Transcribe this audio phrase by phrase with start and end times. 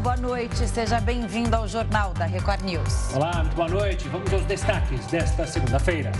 [0.00, 0.66] boa noite.
[0.66, 3.14] Seja bem-vindo ao Jornal da Record News.
[3.14, 4.08] Olá, muito boa noite.
[4.08, 6.10] Vamos aos destaques desta segunda-feira.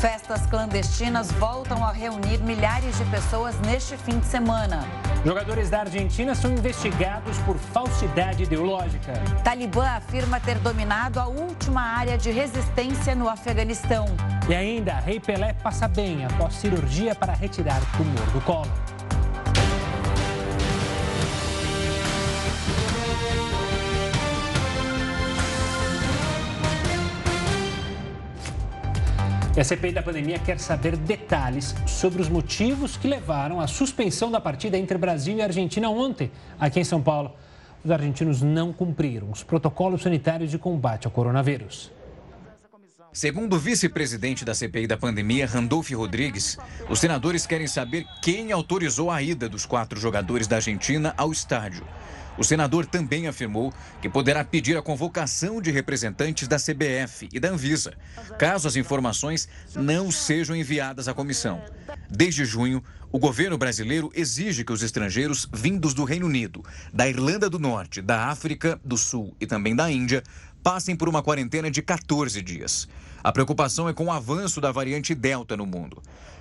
[0.00, 4.86] Festas clandestinas voltam a reunir milhares de pessoas neste fim de semana.
[5.24, 9.12] Jogadores da Argentina são investigados por falsidade ideológica.
[9.44, 14.06] Talibã afirma ter dominado a última área de resistência no Afeganistão.
[14.48, 18.97] E ainda, Rei Pelé passa bem após cirurgia para retirar tumor do colo.
[29.58, 34.30] E a CPI da pandemia quer saber detalhes sobre os motivos que levaram à suspensão
[34.30, 37.34] da partida entre Brasil e Argentina ontem, aqui em São Paulo.
[37.84, 41.90] Os argentinos não cumpriram os protocolos sanitários de combate ao coronavírus.
[43.12, 46.56] Segundo o vice-presidente da CPI da pandemia, Randolph Rodrigues,
[46.88, 51.84] os senadores querem saber quem autorizou a ida dos quatro jogadores da Argentina ao estádio.
[52.38, 57.48] O senador também afirmou que poderá pedir a convocação de representantes da CBF e da
[57.48, 57.94] Anvisa,
[58.38, 61.60] caso as informações não sejam enviadas à comissão.
[62.08, 67.50] Desde junho, o governo brasileiro exige que os estrangeiros vindos do Reino Unido, da Irlanda
[67.50, 70.22] do Norte, da África do Sul e também da Índia
[70.62, 72.88] passem por uma quarentena de 14 dias.
[73.24, 76.00] A preocupação é com o avanço da variante Delta no mundo.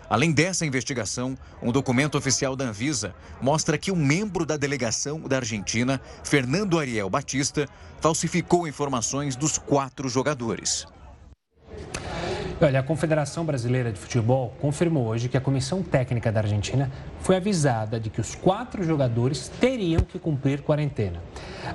[0.10, 5.38] Além dessa investigação, um documento oficial da Anvisa mostra que um membro da delegação da
[5.38, 7.68] Argentina, Fernando Ariel Batista,
[8.00, 10.86] falsificou informações dos quatro jogadores.
[12.60, 17.36] Olha, a Confederação Brasileira de Futebol confirmou hoje que a comissão técnica da Argentina foi
[17.36, 21.22] avisada de que os quatro jogadores teriam que cumprir quarentena.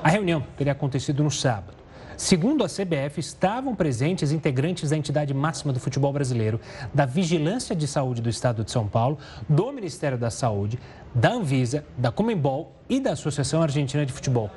[0.02, 1.81] A reunião teria acontecido no sábado.
[2.22, 6.60] Segundo a CBF, estavam presentes integrantes da entidade máxima do futebol brasileiro,
[6.94, 10.78] da Vigilância de Saúde do Estado de São Paulo, do Ministério da Saúde,
[11.12, 14.52] da Anvisa, da Comembol e da Associação Argentina de Futebol.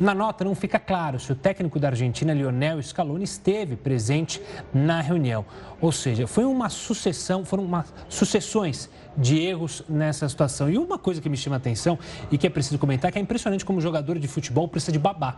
[0.00, 4.40] Na nota não fica claro se o técnico da Argentina, Lionel Scaloni, esteve presente
[4.72, 5.44] na reunião.
[5.82, 10.70] Ou seja, foi uma sucessão, foram uma, sucessões de erros nessa situação.
[10.70, 11.98] E uma coisa que me chama a atenção
[12.30, 14.98] e que é preciso comentar é que é impressionante como jogador de futebol precisa de
[14.98, 15.36] babá.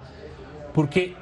[0.73, 1.15] Porque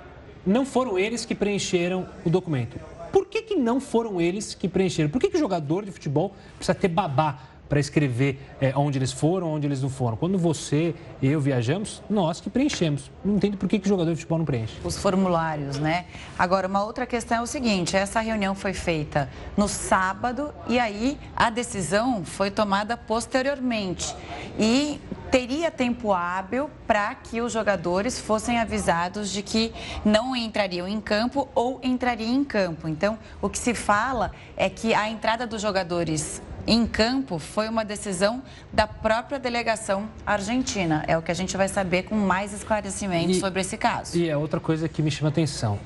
[0.45, 2.79] não foram eles que preencheram o documento.
[3.13, 5.11] Por que, que não foram eles que preencheram?
[5.11, 7.39] Por que, que o jogador de futebol precisa ter babá
[7.73, 10.15] para escrever é, onde eles foram, onde eles não foram?
[10.15, 13.11] Quando você e eu viajamos, nós que preenchemos.
[13.25, 14.75] Não entendo por que, que o jogador de futebol não preenche.
[14.85, 16.05] Os formulários, né?
[16.39, 21.19] Agora, uma outra questão é o seguinte: essa reunião foi feita no sábado e aí
[21.35, 24.15] a decisão foi tomada posteriormente.
[24.59, 25.01] E
[25.31, 29.73] teria tempo hábil para que os jogadores fossem avisados de que
[30.05, 32.87] não entrariam em campo ou entrariam em campo.
[32.87, 37.85] Então, o que se fala é que a entrada dos jogadores em campo foi uma
[37.85, 38.43] decisão
[38.73, 41.05] da própria delegação argentina.
[41.09, 44.17] É o que a gente vai saber com mais esclarecimentos sobre esse caso.
[44.17, 45.79] E é outra coisa que me chama atenção.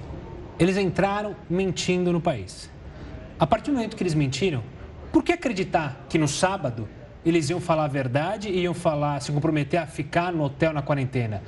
[0.59, 2.70] Eles entraram mentindo no país.
[3.38, 4.62] A partir do momento que eles mentiram,
[5.12, 6.88] por que acreditar que no sábado
[7.25, 10.81] eles iam falar a verdade e iam falar, se comprometer a ficar no hotel na
[10.81, 11.42] quarentena.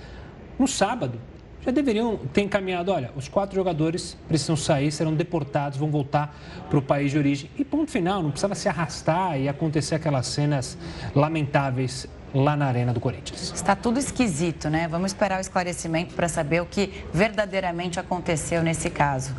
[0.58, 1.20] No sábado,
[1.64, 6.36] já deveriam ter encaminhado, olha, os quatro jogadores precisam sair, serão deportados, vão voltar
[6.68, 7.50] para o país de origem.
[7.58, 10.78] E ponto final, não precisava se arrastar e acontecer aquelas cenas
[11.14, 13.52] lamentáveis lá na Arena do Corinthians.
[13.54, 14.86] Está tudo esquisito, né?
[14.88, 19.34] Vamos esperar o esclarecimento para saber o que verdadeiramente aconteceu nesse caso.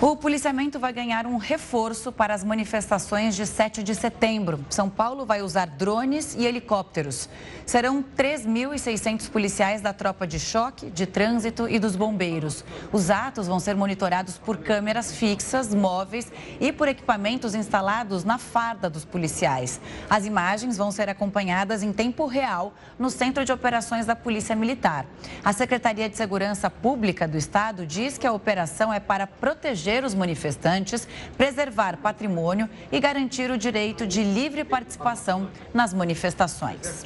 [0.00, 4.64] O policiamento vai ganhar um reforço para as manifestações de 7 de setembro.
[4.68, 7.28] São Paulo vai usar drones e helicópteros.
[7.64, 12.64] Serão 3.600 policiais da tropa de choque, de trânsito e dos bombeiros.
[12.92, 16.30] Os atos vão ser monitorados por câmeras fixas, móveis
[16.60, 19.80] e por equipamentos instalados na farda dos policiais.
[20.10, 25.06] As imagens vão ser acompanhadas em tempo real no Centro de Operações da Polícia Militar.
[25.44, 30.04] A Secretaria de Segurança Pública do Estado diz que a operação é para proteger proteger
[30.04, 37.04] os manifestantes, preservar patrimônio e garantir o direito de livre participação nas manifestações.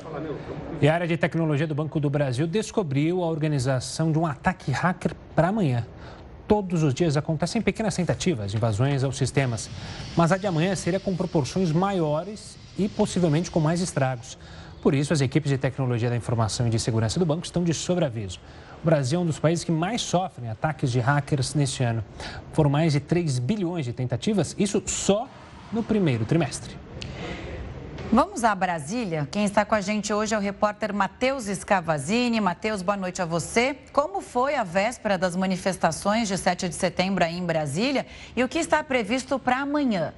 [0.81, 4.71] E a área de tecnologia do Banco do Brasil descobriu a organização de um ataque
[4.71, 5.87] hacker para amanhã.
[6.47, 9.71] Todos os dias acontecem pequenas tentativas de invasões aos sistemas,
[10.15, 14.37] mas a de amanhã seria com proporções maiores e possivelmente com mais estragos.
[14.83, 17.75] Por isso, as equipes de tecnologia da informação e de segurança do banco estão de
[17.75, 18.39] sobreaviso.
[18.83, 22.05] O Brasil é um dos países que mais sofrem ataques de hackers neste ano.
[22.53, 25.29] Foram mais de 3 bilhões de tentativas, isso só
[25.73, 26.77] no primeiro trimestre.
[28.11, 29.29] Vamos a Brasília.
[29.31, 32.41] Quem está com a gente hoje é o repórter Matheus Scavazini.
[32.41, 33.77] Matheus, boa noite a você.
[33.93, 38.49] Como foi a véspera das manifestações de 7 de setembro aí em Brasília e o
[38.49, 40.15] que está previsto para amanhã?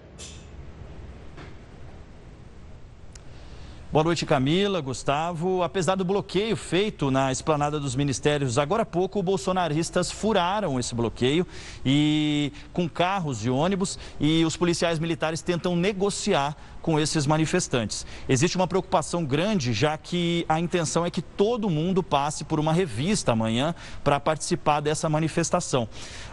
[3.92, 5.64] Boa noite, Camila, Gustavo.
[5.64, 11.44] Apesar do bloqueio feito na esplanada dos ministérios agora há pouco, bolsonaristas furaram esse bloqueio
[11.84, 18.06] e com carros e ônibus e os policiais militares tentam negociar com esses manifestantes.
[18.28, 22.72] Existe uma preocupação grande, já que a intenção é que todo mundo passe por uma
[22.72, 25.88] revista amanhã para participar dessa manifestação.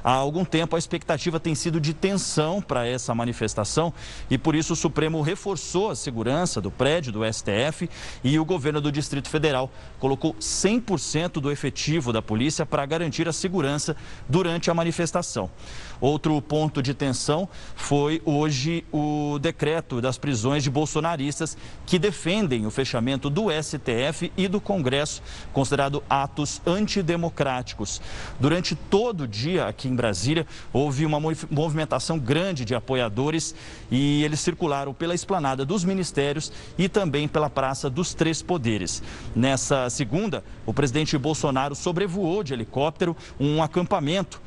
[0.08, 3.94] Há algum tempo a expectativa tem sido de tensão para essa manifestação
[4.30, 7.90] e por isso o Supremo reforçou a segurança do prédio do STF
[8.24, 9.70] e o governo do Distrito Federal
[10.00, 13.98] colocou 100% do efetivo da polícia para garantir a segurança
[14.30, 15.52] durante a manifestação.
[16.00, 22.72] Outro ponto de tensão foi hoje o decreto das prisões de bolsonaristas que defendem o
[22.72, 25.22] fechamento do STF e do Congresso,
[25.52, 28.00] considerado atos antidemocráticos.
[28.40, 33.54] Durante todo o dia aqui em Brasília, houve uma movimentação grande de apoiadores
[33.92, 39.02] e eles circularam pela esplanada dos ministérios e também pela Praça dos Três Poderes.
[39.36, 44.42] Nessa segunda, o presidente Bolsonaro sobrevoou de helicóptero um acampamento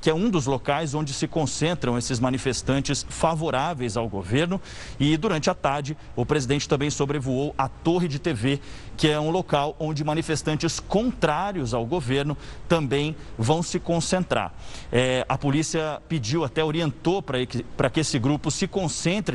[0.00, 4.60] que é um dos locais onde se concentram esses manifestantes favoráveis ao governo.
[4.98, 8.60] E durante a tarde, o presidente também sobrevoou a Torre de TV,
[8.96, 12.36] que é um local onde manifestantes contrários ao governo
[12.68, 14.54] também vão se concentrar.
[14.92, 18.81] É, a polícia pediu, até orientou para que, que esse grupo se concentre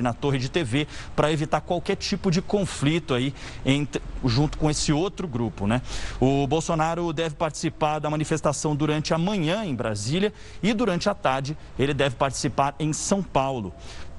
[0.01, 3.33] na Torre de TV para evitar qualquer tipo de conflito aí
[3.65, 5.67] entre, junto com esse outro grupo.
[5.67, 5.81] Né?
[6.19, 11.57] O Bolsonaro deve participar da manifestação durante a manhã em Brasília e durante a tarde
[11.77, 13.73] ele deve participar em São Paulo.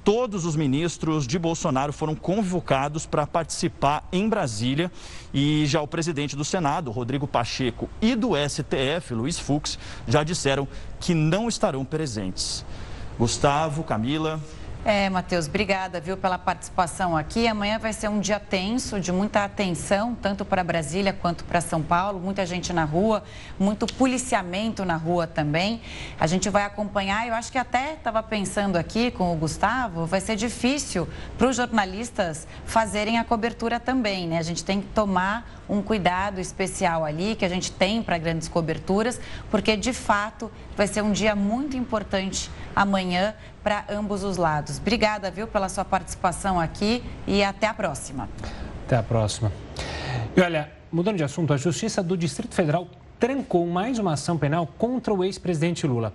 [0.08, 4.90] Todos os ministros de Bolsonaro foram convocados para participar em Brasília
[5.34, 10.66] e já o presidente do Senado, Rodrigo Pacheco, e do STF, Luiz Fux, já disseram
[10.98, 12.64] que não estarão presentes.
[13.18, 14.40] Gustavo, Camila.
[14.90, 17.46] É, Matheus, obrigada, viu, pela participação aqui.
[17.46, 21.82] Amanhã vai ser um dia tenso, de muita atenção, tanto para Brasília quanto para São
[21.82, 22.18] Paulo.
[22.18, 23.22] Muita gente na rua,
[23.58, 25.82] muito policiamento na rua também.
[26.18, 30.22] A gente vai acompanhar, eu acho que até estava pensando aqui com o Gustavo, vai
[30.22, 31.06] ser difícil
[31.36, 34.38] para os jornalistas fazerem a cobertura também, né?
[34.38, 38.48] A gente tem que tomar um cuidado especial ali que a gente tem para grandes
[38.48, 39.20] coberturas,
[39.50, 43.34] porque de fato vai ser um dia muito importante amanhã
[43.68, 44.78] para ambos os lados.
[44.78, 48.26] Obrigada, viu, pela sua participação aqui e até a próxima.
[48.86, 49.52] Até a próxima.
[50.34, 52.88] E olha, mudando de assunto, a Justiça do Distrito Federal
[53.20, 56.14] trancou mais uma ação penal contra o ex-presidente Lula.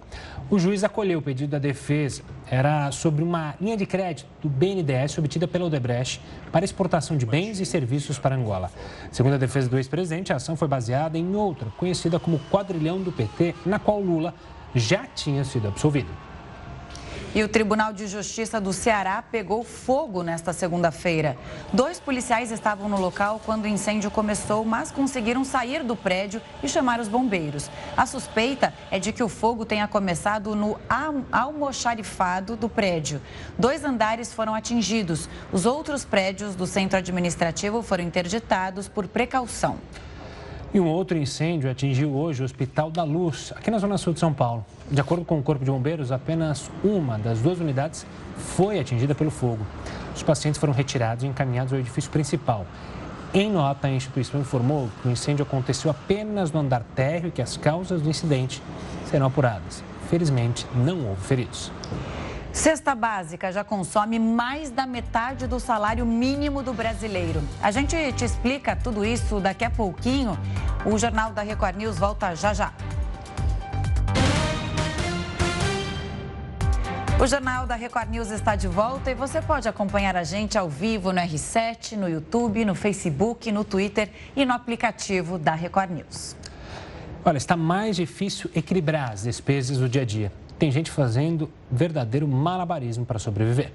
[0.50, 2.23] O juiz acolheu o pedido da defesa.
[2.50, 6.21] Era sobre uma linha de crédito do BNDES obtida pela Odebrecht
[6.51, 8.71] para exportação de bens e serviços para Angola.
[9.11, 13.11] Segundo a defesa do ex-presidente, a ação foi baseada em outra, conhecida como quadrilhão do
[13.11, 14.33] PT, na qual Lula
[14.73, 16.09] já tinha sido absolvido.
[17.35, 21.35] E o Tribunal de Justiça do Ceará pegou fogo nesta segunda-feira.
[21.74, 26.69] Dois policiais estavam no local quando o incêndio começou, mas conseguiram sair do prédio e
[26.69, 27.71] chamar os bombeiros.
[27.97, 30.80] A suspeita é de que o fogo tenha começado no
[31.31, 33.19] almoxarifado do prédio.
[33.57, 35.27] Dois andares foram atingidos.
[35.51, 39.79] Os outros prédios do centro administrativo foram interditados por precaução.
[40.73, 44.19] E um outro incêndio atingiu hoje o Hospital da Luz, aqui na Zona Sul de
[44.19, 44.65] São Paulo.
[44.89, 49.29] De acordo com o Corpo de Bombeiros, apenas uma das duas unidades foi atingida pelo
[49.29, 49.63] fogo.
[50.15, 52.65] Os pacientes foram retirados e encaminhados ao edifício principal.
[53.35, 57.41] Em nota, a instituição informou que o incêndio aconteceu apenas no andar térreo e que
[57.43, 58.59] as causas do incidente
[59.05, 59.83] serão apuradas.
[60.09, 61.71] Felizmente, não houve feridos.
[62.53, 67.41] Cesta básica já consome mais da metade do salário mínimo do brasileiro.
[67.60, 70.38] A gente te explica tudo isso daqui a pouquinho.
[70.86, 72.72] O Jornal da Record News volta já já.
[77.19, 80.69] O Jornal da Record News está de volta e você pode acompanhar a gente ao
[80.69, 86.36] vivo no R7, no YouTube, no Facebook, no Twitter e no aplicativo da Record News.
[87.25, 92.25] Olha, está mais difícil equilibrar as despesas do dia a dia tem gente fazendo verdadeiro
[92.25, 93.70] malabarismo para sobreviver.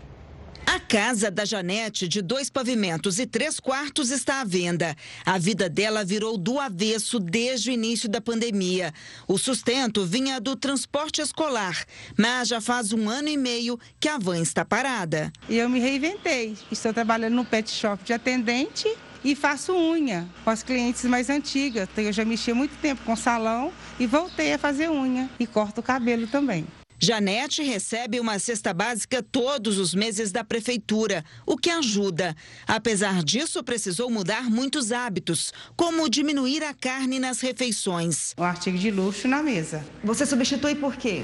[0.65, 4.97] A casa da Janete, de dois pavimentos e três quartos, está à venda.
[5.27, 8.91] A vida dela virou do avesso desde o início da pandemia.
[9.27, 11.85] O sustento vinha do transporte escolar,
[12.17, 15.31] mas já faz um ano e meio que a van está parada.
[15.47, 16.57] E eu me reinventei.
[16.73, 18.89] Estou trabalhando no pet shop de atendente
[19.23, 21.87] e faço unha com as clientes mais antigas.
[21.99, 25.83] Eu já mexi muito tempo com salão e voltei a fazer unha e corto o
[25.83, 26.67] cabelo também.
[27.01, 32.35] Janete recebe uma cesta básica todos os meses da prefeitura, o que ajuda.
[32.67, 38.35] Apesar disso, precisou mudar muitos hábitos, como diminuir a carne nas refeições.
[38.37, 39.87] Um artigo de luxo na mesa.
[40.03, 41.23] Você substitui por quê?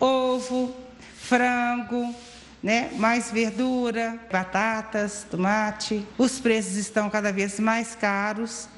[0.00, 0.74] Ovo,
[1.14, 2.14] frango,
[2.62, 2.90] né?
[2.96, 6.02] Mais verdura, batatas, tomate.
[6.16, 8.68] Os preços estão cada vez mais caros.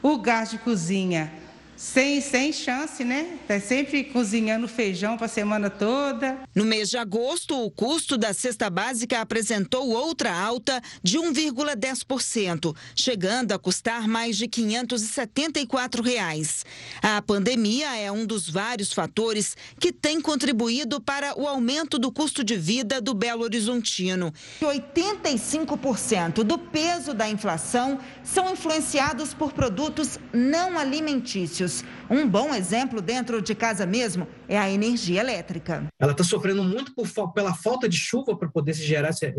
[0.00, 1.32] O gás de cozinha
[1.80, 3.38] sem, sem chance, né?
[3.48, 6.38] Tá sempre cozinhando feijão para a semana toda.
[6.54, 13.52] No mês de agosto, o custo da cesta básica apresentou outra alta de 1,10%, chegando
[13.52, 16.66] a custar mais de 574 reais.
[17.00, 22.44] A pandemia é um dos vários fatores que tem contribuído para o aumento do custo
[22.44, 24.34] de vida do Belo Horizontino.
[24.60, 31.69] 85% do peso da inflação são influenciados por produtos não alimentícios.
[32.08, 35.86] Um bom exemplo dentro de casa mesmo é a energia elétrica.
[35.98, 39.32] Ela está sofrendo muito por, pela falta de chuva para poder se gerar essa,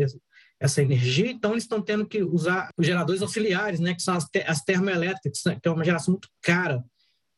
[0.60, 4.26] essa energia, então eles estão tendo que usar os geradores auxiliares, né, que são as,
[4.46, 6.82] as termoelétricas, que é uma geração muito cara.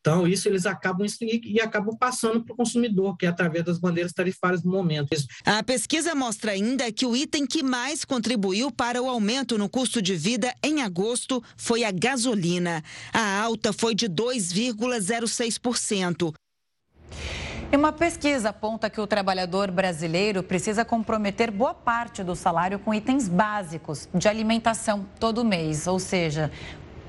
[0.05, 3.79] Então, isso eles acabam e, e acabam passando para o consumidor, que é através das
[3.79, 5.09] bandeiras tarifárias no momento.
[5.47, 10.03] A pesquisa mostra ainda que o item que mais contribuiu para o aumento no custo
[10.03, 12.85] de vida em agosto foi a gasolina.
[13.15, 16.35] A alta foi de 2,06%.
[17.73, 22.93] E uma pesquisa aponta que o trabalhador brasileiro precisa comprometer boa parte do salário com
[22.93, 26.53] itens básicos de alimentação todo mês, ou seja,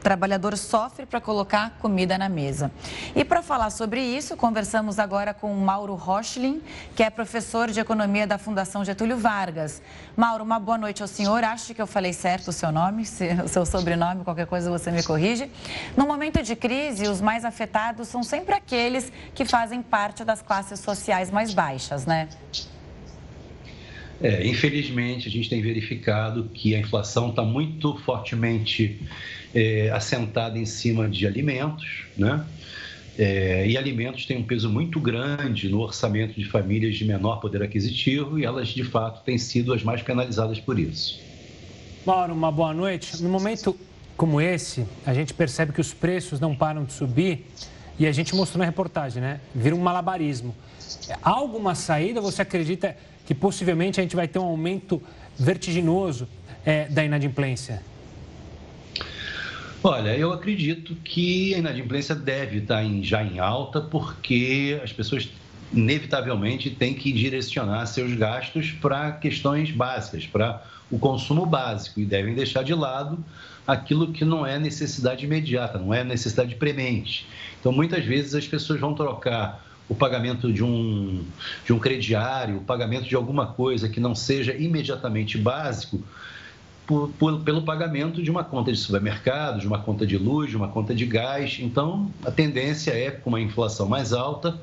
[0.05, 2.71] trabalhador sofre para colocar comida na mesa.
[3.15, 6.61] E para falar sobre isso, conversamos agora com Mauro Rochlin,
[6.95, 9.81] que é professor de economia da Fundação Getúlio Vargas.
[10.15, 11.43] Mauro, uma boa noite ao senhor.
[11.43, 13.01] Acho que eu falei certo o seu nome,
[13.43, 15.49] o seu sobrenome, qualquer coisa você me corrige.
[15.97, 20.79] No momento de crise, os mais afetados são sempre aqueles que fazem parte das classes
[20.81, 22.29] sociais mais baixas, né?
[24.21, 29.01] É, infelizmente, a gente tem verificado que a inflação está muito fortemente
[29.53, 32.45] é, assentada em cima de alimentos, né?
[33.17, 37.63] É, e alimentos têm um peso muito grande no orçamento de famílias de menor poder
[37.63, 41.21] aquisitivo e elas, de fato, têm sido as mais penalizadas por isso.
[42.05, 43.23] Mauro, uma boa noite.
[43.23, 43.77] No momento
[44.17, 47.45] como esse, a gente percebe que os preços não param de subir
[47.97, 49.39] e a gente mostrou na reportagem, né?
[49.53, 50.53] Vira um malabarismo.
[51.23, 52.19] Há alguma saída?
[52.19, 55.01] Você acredita que possivelmente a gente vai ter um aumento
[55.37, 56.27] vertiginoso
[56.65, 57.81] é, da inadimplência?
[59.83, 65.29] Olha, eu acredito que a inadimplência deve estar em, já em alta, porque as pessoas
[65.71, 72.33] inevitavelmente têm que direcionar seus gastos para questões básicas, para o consumo básico, e devem
[72.33, 73.23] deixar de lado
[73.67, 77.27] aquilo que não é necessidade imediata, não é necessidade premente.
[77.59, 81.23] Então, muitas vezes as pessoas vão trocar o pagamento de um,
[81.65, 86.01] de um crediário, o pagamento de alguma coisa que não seja imediatamente básico,
[86.87, 90.57] por, por, pelo pagamento de uma conta de supermercado, de uma conta de luz, de
[90.57, 91.57] uma conta de gás.
[91.59, 94.59] Então, a tendência é, com uma inflação mais alta,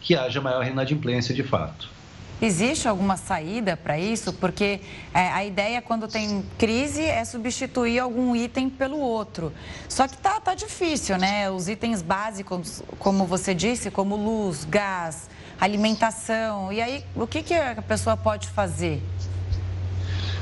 [0.00, 1.95] que haja maior inadimplência de fato.
[2.40, 4.32] Existe alguma saída para isso?
[4.32, 4.80] Porque
[5.14, 9.52] é, a ideia, quando tem crise, é substituir algum item pelo outro.
[9.88, 11.50] Só que tá, tá difícil, né?
[11.50, 16.70] Os itens básicos, como você disse, como luz, gás, alimentação.
[16.70, 19.02] E aí, o que, que a pessoa pode fazer?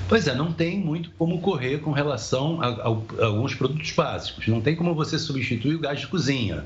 [0.09, 4.49] Pois é, não tem muito como correr com relação a, a, a alguns produtos básicos.
[4.49, 6.65] Não tem como você substituir o gás de cozinha.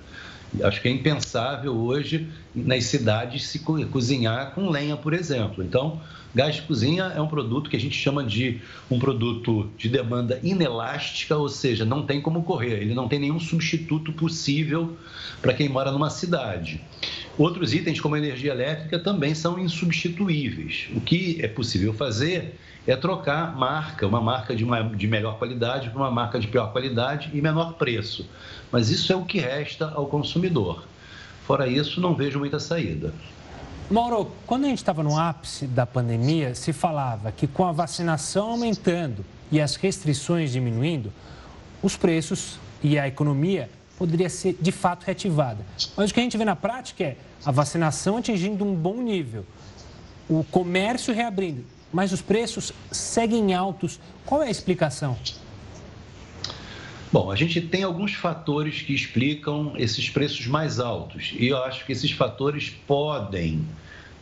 [0.62, 5.62] Acho que é impensável hoje nas cidades se cozinhar com lenha, por exemplo.
[5.62, 6.00] Então,
[6.34, 10.40] gás de cozinha é um produto que a gente chama de um produto de demanda
[10.42, 14.96] inelástica, ou seja, não tem como correr, ele não tem nenhum substituto possível
[15.42, 16.80] para quem mora numa cidade.
[17.38, 20.88] Outros itens, como energia elétrica, também são insubstituíveis.
[20.96, 25.88] O que é possível fazer é trocar marca, uma marca de, uma, de melhor qualidade
[25.88, 28.28] para uma marca de pior qualidade e menor preço.
[28.72, 30.84] Mas isso é o que resta ao consumidor.
[31.46, 33.14] Fora isso, não vejo muita saída.
[33.88, 38.50] Mauro, quando a gente estava no ápice da pandemia, se falava que com a vacinação
[38.50, 41.12] aumentando e as restrições diminuindo,
[41.80, 45.64] os preços e a economia poderia ser de fato reativada.
[45.96, 49.44] Mas o que a gente vê na prática é a vacinação atingindo um bom nível,
[50.28, 53.98] o comércio reabrindo mas os preços seguem altos.
[54.24, 55.16] Qual é a explicação?
[57.10, 61.86] Bom, a gente tem alguns fatores que explicam esses preços mais altos e eu acho
[61.86, 63.66] que esses fatores podem,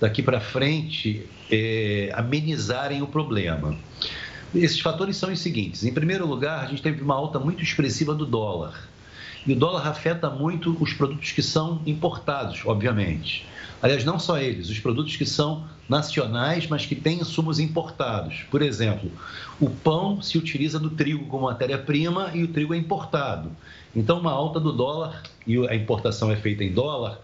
[0.00, 3.76] daqui para frente, é, amenizarem o problema.
[4.54, 8.14] Esses fatores são os seguintes: em primeiro lugar, a gente teve uma alta muito expressiva
[8.14, 8.88] do dólar.
[9.46, 13.46] E o dólar afeta muito os produtos que são importados, obviamente.
[13.80, 18.44] Aliás, não só eles, os produtos que são nacionais, mas que têm insumos importados.
[18.50, 19.10] Por exemplo,
[19.60, 23.50] o pão se utiliza do trigo como matéria-prima e o trigo é importado.
[23.94, 27.20] Então, uma alta do dólar, e a importação é feita em dólar,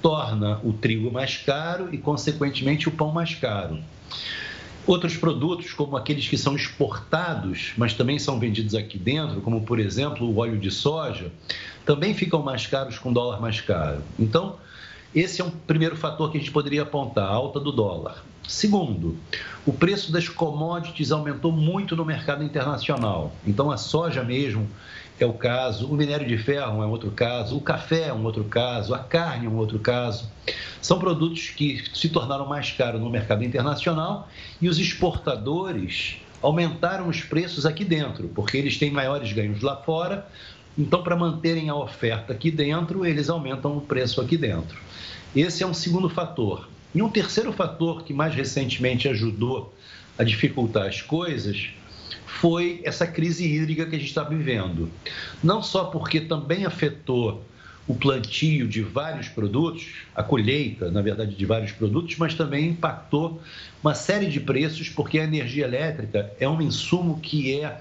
[0.00, 3.78] torna o trigo mais caro e, consequentemente, o pão mais caro.
[4.86, 9.80] Outros produtos, como aqueles que são exportados, mas também são vendidos aqui dentro, como por
[9.80, 11.32] exemplo o óleo de soja,
[11.84, 14.02] também ficam mais caros com dólar mais caro.
[14.18, 14.56] Então,
[15.14, 18.24] esse é um primeiro fator que a gente poderia apontar, a alta do dólar.
[18.48, 19.16] Segundo,
[19.64, 23.32] o preço das commodities aumentou muito no mercado internacional.
[23.46, 24.68] Então, a soja mesmo
[25.18, 28.44] é o caso, o minério de ferro é outro caso, o café é um outro
[28.44, 30.28] caso, a carne é um outro caso.
[30.82, 34.28] São produtos que se tornaram mais caros no mercado internacional
[34.60, 40.26] e os exportadores aumentaram os preços aqui dentro, porque eles têm maiores ganhos lá fora.
[40.76, 44.78] Então, para manterem a oferta aqui dentro, eles aumentam o preço aqui dentro.
[45.34, 46.68] Esse é um segundo fator.
[46.94, 49.74] E um terceiro fator que mais recentemente ajudou
[50.18, 51.70] a dificultar as coisas
[52.26, 54.90] foi essa crise hídrica que a gente está vivendo.
[55.42, 57.42] Não só porque também afetou
[57.86, 63.40] o plantio de vários produtos, a colheita, na verdade, de vários produtos, mas também impactou
[63.82, 67.80] uma série de preços, porque a energia elétrica é um insumo que é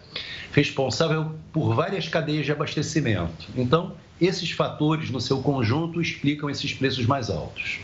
[0.51, 3.47] responsável por várias cadeias de abastecimento.
[3.55, 7.79] Então, esses fatores, no seu conjunto, explicam esses preços mais altos.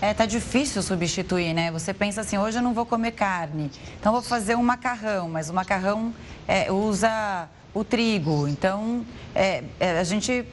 [0.00, 1.70] É, tá difícil substituir, né?
[1.70, 5.50] Você pensa assim, hoje eu não vou comer carne, então vou fazer um macarrão, mas
[5.50, 6.14] o macarrão
[6.48, 10.44] é, usa o trigo, então é, é, a gente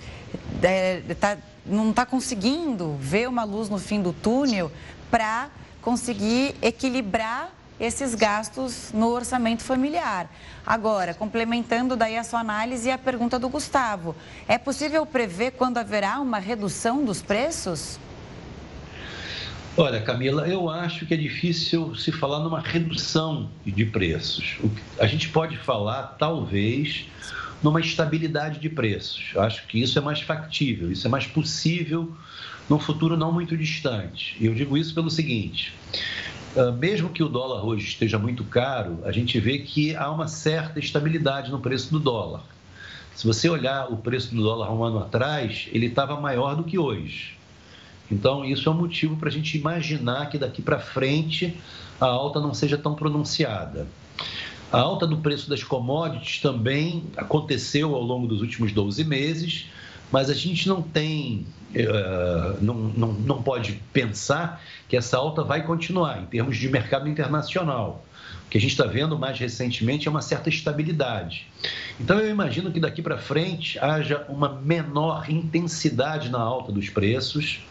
[0.64, 4.72] é, tá, não está conseguindo ver uma luz no fim do túnel
[5.10, 5.50] para
[5.82, 10.30] conseguir equilibrar esses gastos no orçamento familiar.
[10.66, 14.16] Agora, complementando daí a sua análise e a pergunta do Gustavo,
[14.48, 18.00] é possível prever quando haverá uma redução dos preços?
[19.80, 24.58] Olha, Camila, eu acho que é difícil se falar numa redução de preços.
[25.00, 27.06] A gente pode falar, talvez,
[27.62, 29.32] numa estabilidade de preços.
[29.34, 32.16] Eu acho que isso é mais factível, isso é mais possível
[32.70, 34.36] num futuro não muito distante.
[34.40, 35.74] E eu digo isso pelo seguinte:
[36.78, 40.80] mesmo que o dólar hoje esteja muito caro, a gente vê que há uma certa
[40.80, 42.44] estabilidade no preço do dólar.
[43.16, 46.78] Se você olhar o preço do dólar um ano atrás, ele estava maior do que
[46.78, 47.36] hoje.
[48.12, 51.58] Então, isso é um motivo para a gente imaginar que daqui para frente
[52.00, 53.88] a alta não seja tão pronunciada.
[54.72, 59.68] A alta do preço das commodities também aconteceu ao longo dos últimos 12 meses,
[60.12, 65.64] mas a gente não tem, uh, não, não, não pode pensar que essa alta vai
[65.64, 68.06] continuar em termos de mercado internacional.
[68.46, 71.48] O que a gente está vendo mais recentemente é uma certa estabilidade.
[72.00, 77.62] Então, eu imagino que daqui para frente haja uma menor intensidade na alta dos preços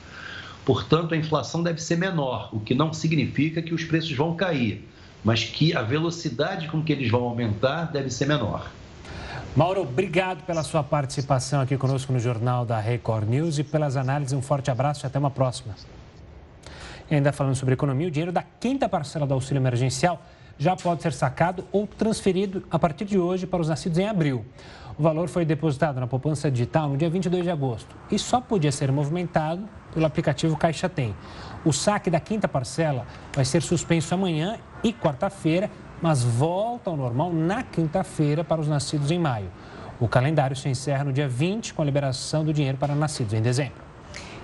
[0.66, 4.84] Portanto, a inflação deve ser menor, o que não significa que os preços vão cair,
[5.26, 8.70] mas que a velocidade com que eles vão aumentar deve ser menor.
[9.56, 14.32] Mauro, obrigado pela sua participação aqui conosco no Jornal da Record News e pelas análises.
[14.32, 15.74] Um forte abraço e até uma próxima.
[17.10, 20.22] E ainda falando sobre economia, o dinheiro da quinta parcela do auxílio emergencial
[20.56, 24.44] já pode ser sacado ou transferido a partir de hoje para os nascidos em abril.
[24.96, 28.70] O valor foi depositado na poupança digital no dia 22 de agosto e só podia
[28.70, 31.14] ser movimentado pelo aplicativo Caixa Tem.
[31.64, 35.68] O saque da quinta parcela vai ser suspenso amanhã e quarta-feira,
[36.00, 39.50] mas volta ao normal na quinta-feira para os nascidos em maio.
[39.98, 43.42] O calendário se encerra no dia 20 com a liberação do dinheiro para nascidos em
[43.42, 43.86] dezembro.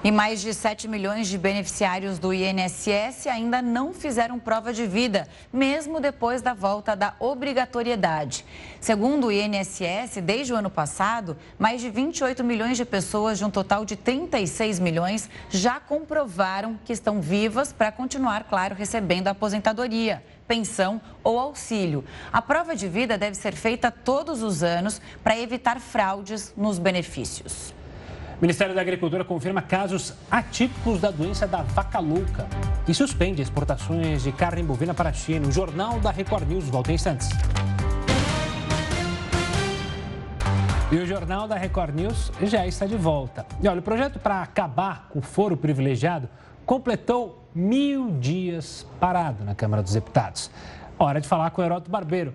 [0.04, 5.28] E mais de 7 milhões de beneficiários do INSS ainda não fizeram prova de vida,
[5.52, 8.44] mesmo depois da volta da obrigatoriedade.
[8.80, 13.50] Segundo o INSS, desde o ano passado, mais de 28 milhões de pessoas, de um
[13.50, 20.20] total de 36 milhões, já comprovaram que estão vivas para continuar, claro, recebendo a aposentadoria
[20.46, 22.04] pensão ou auxílio.
[22.32, 27.74] A prova de vida deve ser feita todos os anos para evitar fraudes nos benefícios.
[28.38, 32.48] O Ministério da Agricultura confirma casos atípicos da doença da vaca louca
[32.88, 35.46] e suspende exportações de carne bovina para a China.
[35.46, 37.28] O Jornal da Record News volta em instantes.
[40.92, 43.46] E o Jornal da Record News já está de volta.
[43.62, 46.28] E olha, o projeto para acabar com o foro privilegiado
[46.66, 50.50] completou mil dias parado na Câmara dos Deputados.
[50.98, 52.34] Hora de falar com o Heroto Barbeiro.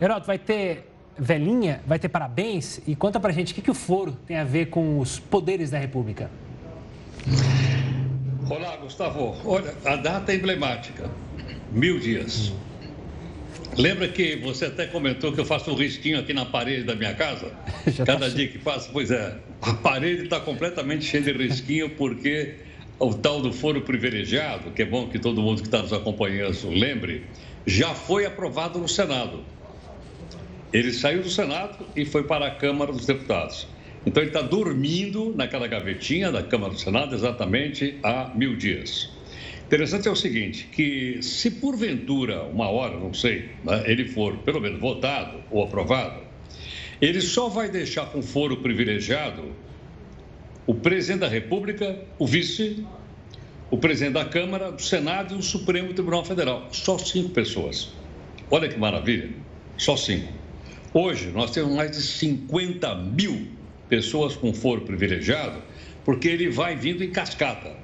[0.00, 3.74] Heroto, vai ter velhinha vai ter parabéns e conta pra gente o que, que o
[3.74, 6.30] foro tem a ver com os poderes da República.
[8.48, 9.36] Olá, Gustavo.
[9.44, 11.10] Olha, a data é emblemática.
[11.72, 12.52] Mil dias.
[13.76, 17.14] Lembra que você até comentou que eu faço um risquinho aqui na parede da minha
[17.14, 17.52] casa?
[17.96, 19.36] Tá Cada tá dia que faço, pois é.
[19.62, 22.56] A parede está completamente cheia de risquinho porque
[22.98, 26.68] o tal do foro privilegiado, que é bom que todo mundo que está nos acompanhando
[26.70, 27.26] lembre,
[27.66, 29.44] já foi aprovado no Senado.
[30.72, 33.68] Ele saiu do Senado e foi para a Câmara dos Deputados.
[34.04, 39.10] Então ele está dormindo naquela gavetinha da Câmara do Senado exatamente há mil dias.
[39.66, 44.60] Interessante é o seguinte, que se porventura, uma hora, não sei, né, ele for pelo
[44.60, 46.20] menos votado ou aprovado,
[47.00, 49.42] ele só vai deixar com foro privilegiado
[50.66, 52.84] o presidente da República, o vice,
[53.70, 56.68] o presidente da Câmara, o Senado e o Supremo Tribunal Federal.
[56.72, 57.92] Só cinco pessoas.
[58.50, 59.30] Olha que maravilha,
[59.76, 60.32] só cinco.
[60.92, 63.48] Hoje, nós temos mais de 50 mil
[63.88, 65.62] pessoas com foro privilegiado,
[66.04, 67.74] porque ele vai vindo em cascata.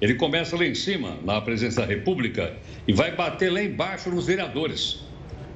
[0.00, 4.26] Ele começa lá em cima, na presidência da República, e vai bater lá embaixo nos
[4.26, 5.00] vereadores,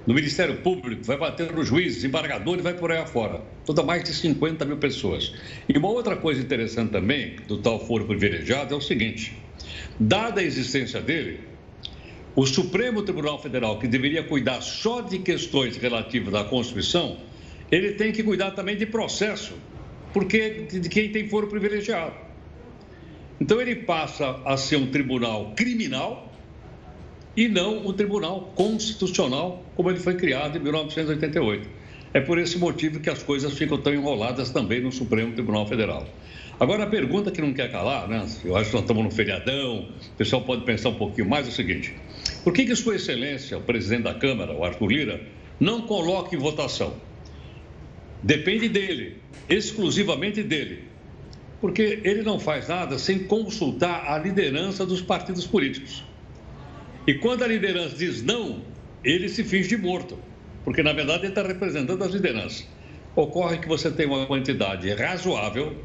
[0.06, 3.40] no Ministério Público, vai bater nos juízes, embargadores vai por aí afora.
[3.64, 5.32] Toda mais de 50 mil pessoas.
[5.68, 9.36] E uma outra coisa interessante também do tal foro privilegiado é o seguinte:
[9.98, 11.40] dada a existência dele,
[12.34, 17.18] o Supremo Tribunal Federal, que deveria cuidar só de questões relativas à Constituição,
[17.70, 19.54] ele tem que cuidar também de processo,
[20.12, 22.14] porque de quem tem foro privilegiado.
[23.40, 26.31] Então ele passa a ser um tribunal criminal
[27.36, 31.68] e não um tribunal constitucional como ele foi criado em 1988.
[32.14, 36.06] É por esse motivo que as coisas ficam tão enroladas também no Supremo Tribunal Federal.
[36.60, 38.26] Agora, a pergunta que não quer calar, né?
[38.44, 41.48] Eu acho que nós estamos no feriadão, o pessoal pode pensar um pouquinho mais, é
[41.48, 41.94] o seguinte:
[42.44, 45.20] por que, que Sua Excelência, o presidente da Câmara, o Arthur Lira,
[45.58, 46.94] não coloca em votação?
[48.22, 49.16] Depende dele,
[49.48, 50.84] exclusivamente dele.
[51.60, 56.04] Porque ele não faz nada sem consultar a liderança dos partidos políticos.
[57.06, 58.62] E quando a liderança diz não,
[59.04, 60.18] ele se finge de morto,
[60.64, 62.68] porque na verdade ele está representando as lideranças.
[63.16, 65.76] Ocorre que você tem uma quantidade razoável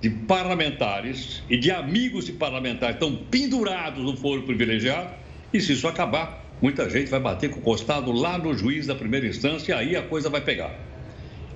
[0.00, 5.10] de parlamentares e de amigos de parlamentares estão pendurados no foro privilegiado,
[5.52, 8.94] e se isso acabar, muita gente vai bater com o costado lá no juiz da
[8.94, 10.72] primeira instância e aí a coisa vai pegar.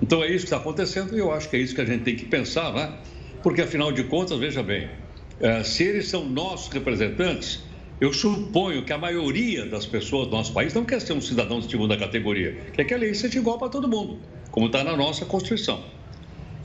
[0.01, 2.03] Então é isso que está acontecendo e eu acho que é isso que a gente
[2.03, 2.97] tem que pensar, né?
[3.41, 4.89] Porque afinal de contas, veja bem,
[5.39, 7.63] eh, se eles são nossos representantes,
[8.03, 11.61] eu suponho que a maioria das pessoas do nosso país não quer ser um cidadão
[11.61, 14.19] de segunda categoria, quer que a lei seja igual para todo mundo,
[14.51, 15.81] como está na nossa Constituição.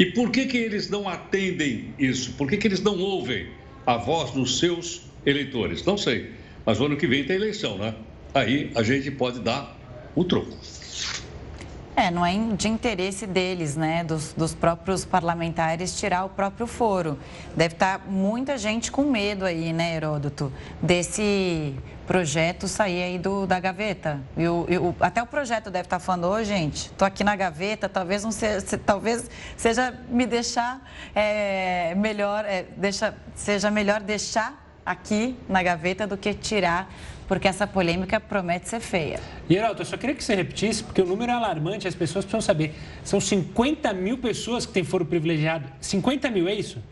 [0.01, 2.33] E por que, que eles não atendem isso?
[2.33, 3.47] Por que, que eles não ouvem
[3.87, 5.85] a voz dos seus eleitores?
[5.85, 6.33] Não sei.
[6.67, 7.95] Mas o ano que vem tem eleição, né?
[8.35, 9.79] Aí a gente pode dar
[10.17, 10.59] o troco.
[11.99, 17.19] É, não é de interesse deles, né, dos, dos, próprios parlamentares, tirar o próprio foro.
[17.57, 21.75] Deve estar muita gente com medo aí, né, Heródoto, desse
[22.07, 24.21] projeto sair aí do, da gaveta.
[24.37, 27.35] E o, e o, até o projeto deve estar falando, ô gente, estou aqui na
[27.35, 30.81] gaveta, talvez não seja, talvez seja me deixar
[31.17, 36.89] é, melhor, é, deixa, seja melhor deixar aqui na gaveta do que tirar
[37.29, 39.21] porque essa polêmica promete ser feia.
[39.49, 42.41] Heraldo, eu só queria que você repetisse, porque o número é alarmante, as pessoas precisam
[42.41, 42.73] saber.
[43.05, 45.69] São 50 mil pessoas que têm foro privilegiado.
[45.81, 46.83] 50 mil, é isso?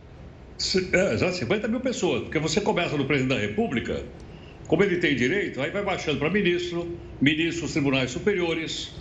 [0.93, 4.05] É, já 50 mil pessoas, porque você começa no presidente da República,
[4.67, 8.93] como ele tem direito, aí vai baixando para ministro, ministros dos tribunais superiores,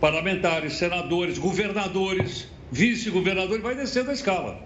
[0.00, 4.60] parlamentares, senadores, governadores, vice-governadores, vai descendo a escala.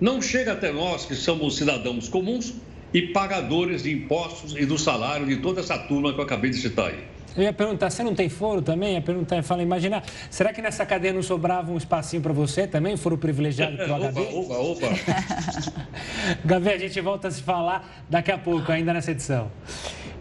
[0.00, 2.54] Não chega até nós, que somos cidadãos comuns,
[2.92, 6.56] e pagadores de impostos e do salário de toda essa turma que eu acabei de
[6.56, 7.04] citar aí.
[7.36, 8.90] Eu ia perguntar, você não tem foro também?
[8.90, 12.32] Eu ia perguntar, eu falei, imagina, será que nessa cadeia não sobrava um espacinho para
[12.32, 12.96] você também?
[12.96, 14.20] Foro privilegiado para o HB?
[14.20, 15.82] Opa, opa, opa.
[16.44, 19.50] Gabi, a gente volta a se falar daqui a pouco, ainda nessa edição.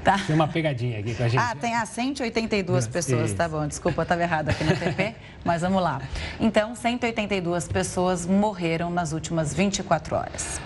[0.04, 0.20] Tá.
[0.20, 1.42] Tem uma pegadinha aqui com a gente.
[1.42, 3.68] Ah, tem as 182 pessoas, tá bom.
[3.68, 6.02] Desculpa, eu estava errado aqui no TP, mas vamos lá.
[6.40, 10.60] Então, 182 pessoas morreram nas últimas 24 horas.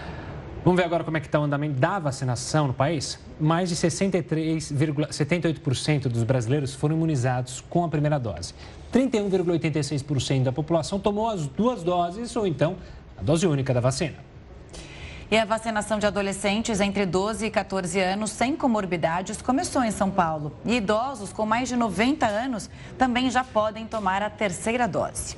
[0.63, 3.19] Vamos ver agora como é que está o andamento da vacinação no país?
[3.39, 8.56] Mais de 63,78% dos brasileiros foram imunizados com a primeira dose.
[8.93, 12.78] 31,86% da população tomou as duas doses ou então
[13.17, 14.33] a dose única da vacina.
[15.34, 20.12] E a vacinação de adolescentes entre 12 e 14 anos sem comorbidades começou em São
[20.12, 20.52] Paulo.
[20.63, 22.69] E idosos com mais de 90 anos
[23.00, 25.36] também já podem tomar a terceira dose.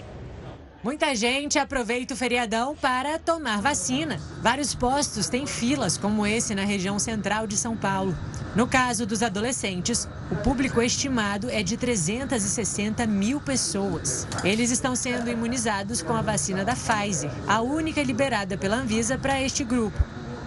[0.86, 4.20] Muita gente aproveita o feriadão para tomar vacina.
[4.40, 8.16] Vários postos têm filas, como esse na região central de São Paulo.
[8.56, 14.28] No caso dos adolescentes, o público estimado é de 360 mil pessoas.
[14.44, 19.42] Eles estão sendo imunizados com a vacina da Pfizer, a única liberada pela Anvisa para
[19.42, 19.98] este grupo.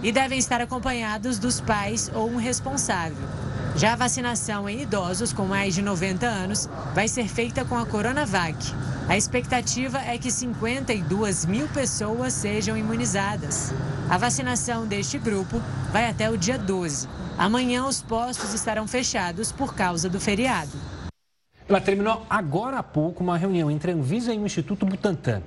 [0.01, 3.27] e devem estar acompanhados dos pais ou um responsável.
[3.75, 7.85] Já a vacinação em idosos com mais de 90 anos vai ser feita com a
[7.85, 8.57] Coronavac.
[9.07, 13.73] A expectativa é que 52 mil pessoas sejam imunizadas.
[14.09, 17.07] A vacinação deste grupo vai até o dia 12.
[17.37, 20.71] Amanhã os postos estarão fechados por causa do feriado.
[21.67, 25.41] Ela terminou agora há pouco uma reunião entre a Anvisa e o Instituto Butantan.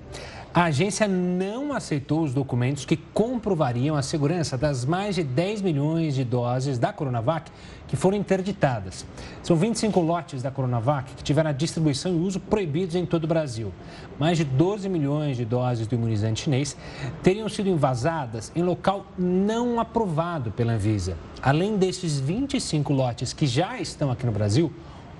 [0.54, 6.14] A agência não aceitou os documentos que comprovariam a segurança das mais de 10 milhões
[6.14, 7.50] de doses da Coronavac
[7.88, 9.06] que foram interditadas.
[9.42, 13.26] São 25 lotes da Coronavac que tiveram a distribuição e uso proibidos em todo o
[13.26, 13.72] Brasil.
[14.18, 16.76] Mais de 12 milhões de doses do imunizante chinês
[17.22, 21.16] teriam sido invasadas em local não aprovado pela Anvisa.
[21.40, 24.70] Além desses 25 lotes que já estão aqui no Brasil,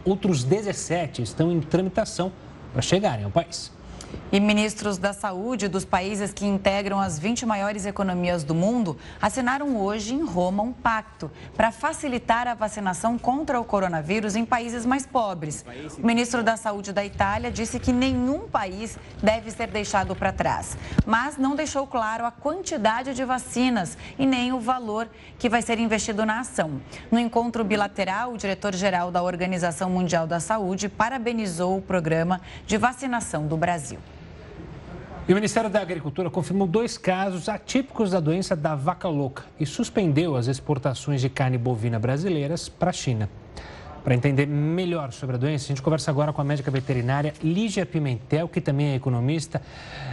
[0.05, 2.31] outros 17 estão em tramitação
[2.75, 3.73] para chegarem ao país.
[4.33, 9.77] E ministros da saúde dos países que integram as 20 maiores economias do mundo assinaram
[9.77, 15.05] hoje em Roma um pacto para facilitar a vacinação contra o coronavírus em países mais
[15.05, 15.64] pobres.
[15.98, 20.79] O ministro da Saúde da Itália disse que nenhum país deve ser deixado para trás,
[21.05, 25.79] mas não deixou claro a quantidade de vacinas e nem o valor que vai ser
[25.79, 26.81] investido na ação.
[27.11, 33.46] No encontro bilateral, o diretor-geral da Organização Mundial da Saúde parabenizou o programa de vacinação
[33.46, 33.98] do Brasil.
[35.29, 39.65] E o Ministério da Agricultura confirmou dois casos atípicos da doença da vaca louca e
[39.65, 43.31] suspendeu as exportações de carne bovina brasileiras para a China.
[44.03, 47.87] Para entender melhor sobre a doença, a gente conversa agora com a médica veterinária Lígia
[47.87, 49.63] Pimentel, que também é economista.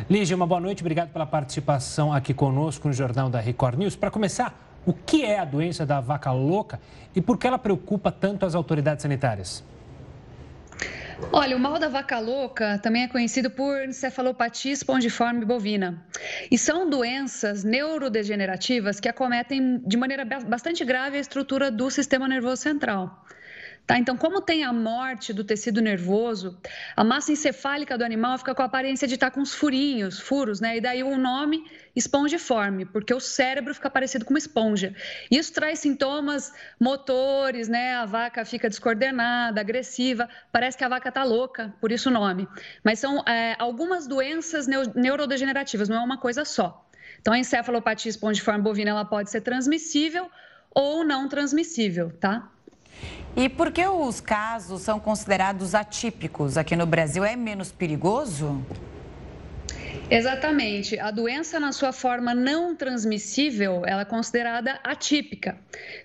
[0.08, 3.96] Lígia, uma boa noite, obrigado pela participação aqui conosco no Jornal da Record News.
[3.96, 6.80] Para começar, o que é a doença da vaca louca
[7.16, 9.64] e por que ela preocupa tanto as autoridades sanitárias?
[11.32, 16.04] Olha, o mal da vaca louca também é conhecido por encefalopatia espongiforme bovina.
[16.50, 22.62] E são doenças neurodegenerativas que acometem de maneira bastante grave a estrutura do sistema nervoso
[22.62, 23.26] central.
[23.90, 23.98] Tá?
[23.98, 26.56] Então, como tem a morte do tecido nervoso,
[26.96, 30.62] a massa encefálica do animal fica com a aparência de estar com os furinhos, furos,
[30.62, 30.78] né?
[30.78, 34.94] E daí o nome espongiforme, porque o cérebro fica parecido com uma esponja.
[35.32, 37.96] Isso traz sintomas motores, né?
[37.96, 42.48] A vaca fica descoordenada, agressiva, parece que a vaca está louca, por isso o nome.
[42.84, 46.88] Mas são é, algumas doenças neurodegenerativas, não é uma coisa só.
[47.20, 50.30] Então, a encefalopatia espongiforme bovina ela pode ser transmissível
[50.70, 52.52] ou não transmissível, tá?
[53.36, 57.24] E por que os casos são considerados atípicos aqui no Brasil?
[57.24, 58.64] É menos perigoso?
[60.12, 61.00] Exatamente.
[61.00, 65.56] A doença, na sua forma não transmissível, ela é considerada atípica.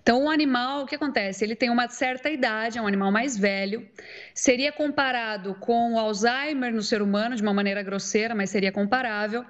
[0.02, 1.42] Então, o animal, o que acontece?
[1.42, 3.88] Ele tem uma certa idade, é um animal mais velho.
[4.34, 9.42] Seria comparado com o Alzheimer no ser humano, de uma maneira grosseira, mas seria comparável.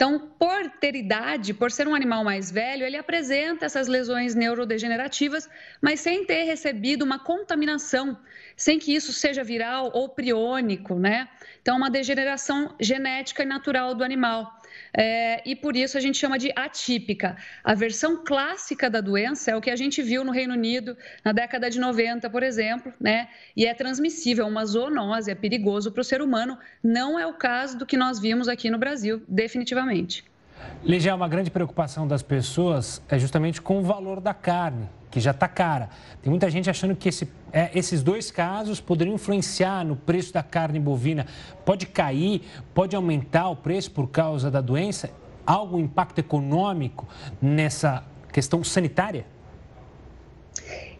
[0.00, 5.46] Então, por ter idade, por ser um animal mais velho, ele apresenta essas lesões neurodegenerativas,
[5.78, 8.18] mas sem ter recebido uma contaminação,
[8.56, 11.28] sem que isso seja viral ou priônico, né?
[11.60, 14.50] Então, uma degeneração genética e natural do animal.
[14.92, 17.36] É, e por isso a gente chama de atípica.
[17.62, 21.32] A versão clássica da doença é o que a gente viu no Reino Unido na
[21.32, 23.28] década de 90, por exemplo, né?
[23.56, 26.58] E é transmissível, uma zoonose, é perigoso para o ser humano.
[26.82, 30.24] Não é o caso do que nós vimos aqui no Brasil, definitivamente.
[30.84, 35.32] Ligia, uma grande preocupação das pessoas é justamente com o valor da carne que já
[35.32, 35.90] está cara.
[36.22, 40.42] Tem muita gente achando que esse, é, esses dois casos poderiam influenciar no preço da
[40.42, 41.26] carne bovina.
[41.64, 42.42] Pode cair,
[42.72, 45.10] pode aumentar o preço por causa da doença?
[45.44, 47.08] Algum impacto econômico
[47.42, 49.26] nessa questão sanitária?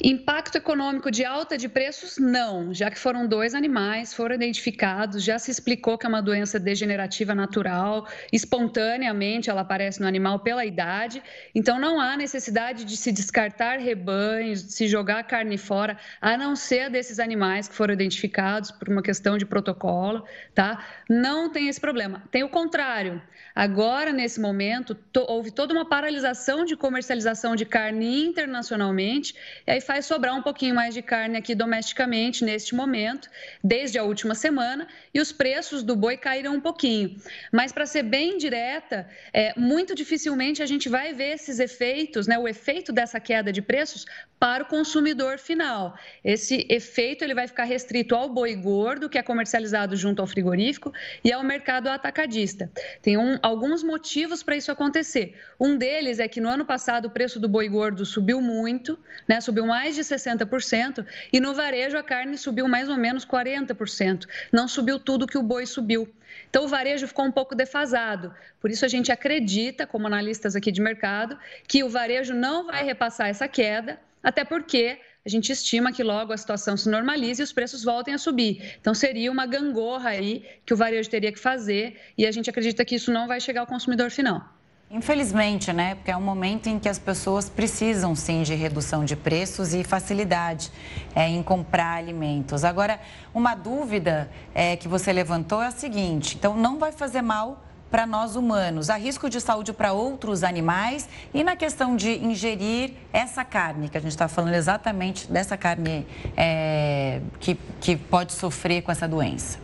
[0.03, 5.39] Impacto econômico de alta de preços, não, já que foram dois animais, foram identificados, já
[5.39, 11.23] se explicou que é uma doença degenerativa natural, espontaneamente ela aparece no animal pela idade,
[11.55, 16.57] então não há necessidade de se descartar rebanhos, de se jogar carne fora, a não
[16.57, 20.83] ser desses animais que foram identificados por uma questão de protocolo, tá?
[21.11, 22.23] Não tem esse problema.
[22.31, 23.21] Tem o contrário.
[23.61, 29.35] Agora, nesse momento, to, houve toda uma paralisação de comercialização de carne internacionalmente,
[29.67, 33.29] e aí faz sobrar um pouquinho mais de carne aqui domesticamente neste momento,
[33.63, 37.17] desde a última semana, e os preços do boi caíram um pouquinho.
[37.53, 42.39] Mas, para ser bem direta, é, muito dificilmente a gente vai ver esses efeitos, né,
[42.39, 44.07] o efeito dessa queda de preços
[44.39, 45.95] para o consumidor final.
[46.25, 50.91] Esse efeito ele vai ficar restrito ao boi gordo, que é comercializado junto ao frigorífico,
[51.23, 52.73] e ao mercado atacadista.
[53.03, 55.37] Tem um, alguns motivos para isso acontecer.
[55.59, 59.41] Um deles é que no ano passado o preço do boi gordo subiu muito, né,
[59.41, 64.27] subiu mais de 60% e no varejo a carne subiu mais ou menos 40%.
[64.53, 66.09] Não subiu tudo que o boi subiu.
[66.49, 68.33] Então, o varejo ficou um pouco defasado.
[68.61, 71.37] Por isso, a gente acredita, como analistas aqui de mercado,
[71.67, 76.33] que o varejo não vai repassar essa queda, até porque a gente estima que logo
[76.33, 78.77] a situação se normalize e os preços voltem a subir.
[78.81, 82.85] Então, seria uma gangorra aí que o varejo teria que fazer e a gente acredita
[82.85, 84.43] que isso não vai chegar ao consumidor final.
[84.91, 85.95] Infelizmente, né?
[85.95, 89.85] Porque é um momento em que as pessoas precisam sim de redução de preços e
[89.85, 90.73] facilidade
[91.15, 92.65] é, em comprar alimentos.
[92.65, 92.99] Agora,
[93.33, 98.07] uma dúvida é, que você levantou é a seguinte: então, não vai fazer mal para
[98.07, 98.89] nós humanos?
[98.89, 101.09] Há risco de saúde para outros animais?
[101.35, 106.07] E na questão de ingerir essa carne, que a gente está falando exatamente dessa carne
[106.37, 109.59] é, que, que pode sofrer com essa doença?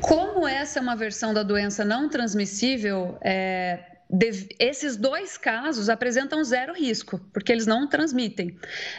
[0.00, 3.78] Como essa é uma versão da doença não transmissível, é,
[4.58, 8.54] esses dois casos apresentam zero risco, porque eles não transmitem.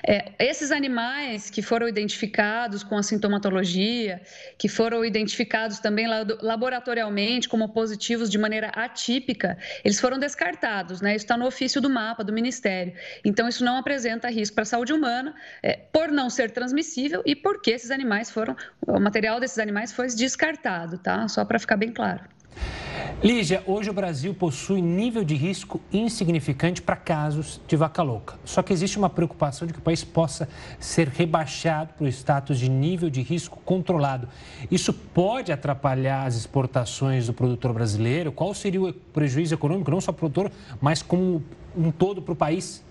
[0.08, 4.22] É, esses animais que foram identificados com a sintomatologia,
[4.58, 11.16] que foram identificados também laboratorialmente como positivos de maneira atípica, eles foram descartados, né?
[11.16, 12.94] Isso está no ofício do mapa do Ministério.
[13.24, 17.36] Então, isso não apresenta risco para a saúde humana, é, por não ser transmissível e
[17.36, 18.56] porque esses animais foram,
[18.88, 21.28] o material desses animais foi descartado, tá?
[21.28, 22.34] Só para ficar bem claro.
[23.24, 28.36] Lígia, hoje o Brasil possui nível de risco insignificante para casos de vaca louca.
[28.44, 32.60] Só que existe uma preocupação de que o país possa ser rebaixado para o status
[32.60, 34.28] de nível de risco controlado.
[34.70, 38.30] Isso pode atrapalhar as exportações do produtor brasileiro?
[38.30, 41.42] Qual seria o prejuízo econômico, não só para o produtor, mas como
[41.78, 42.84] um todo para o país?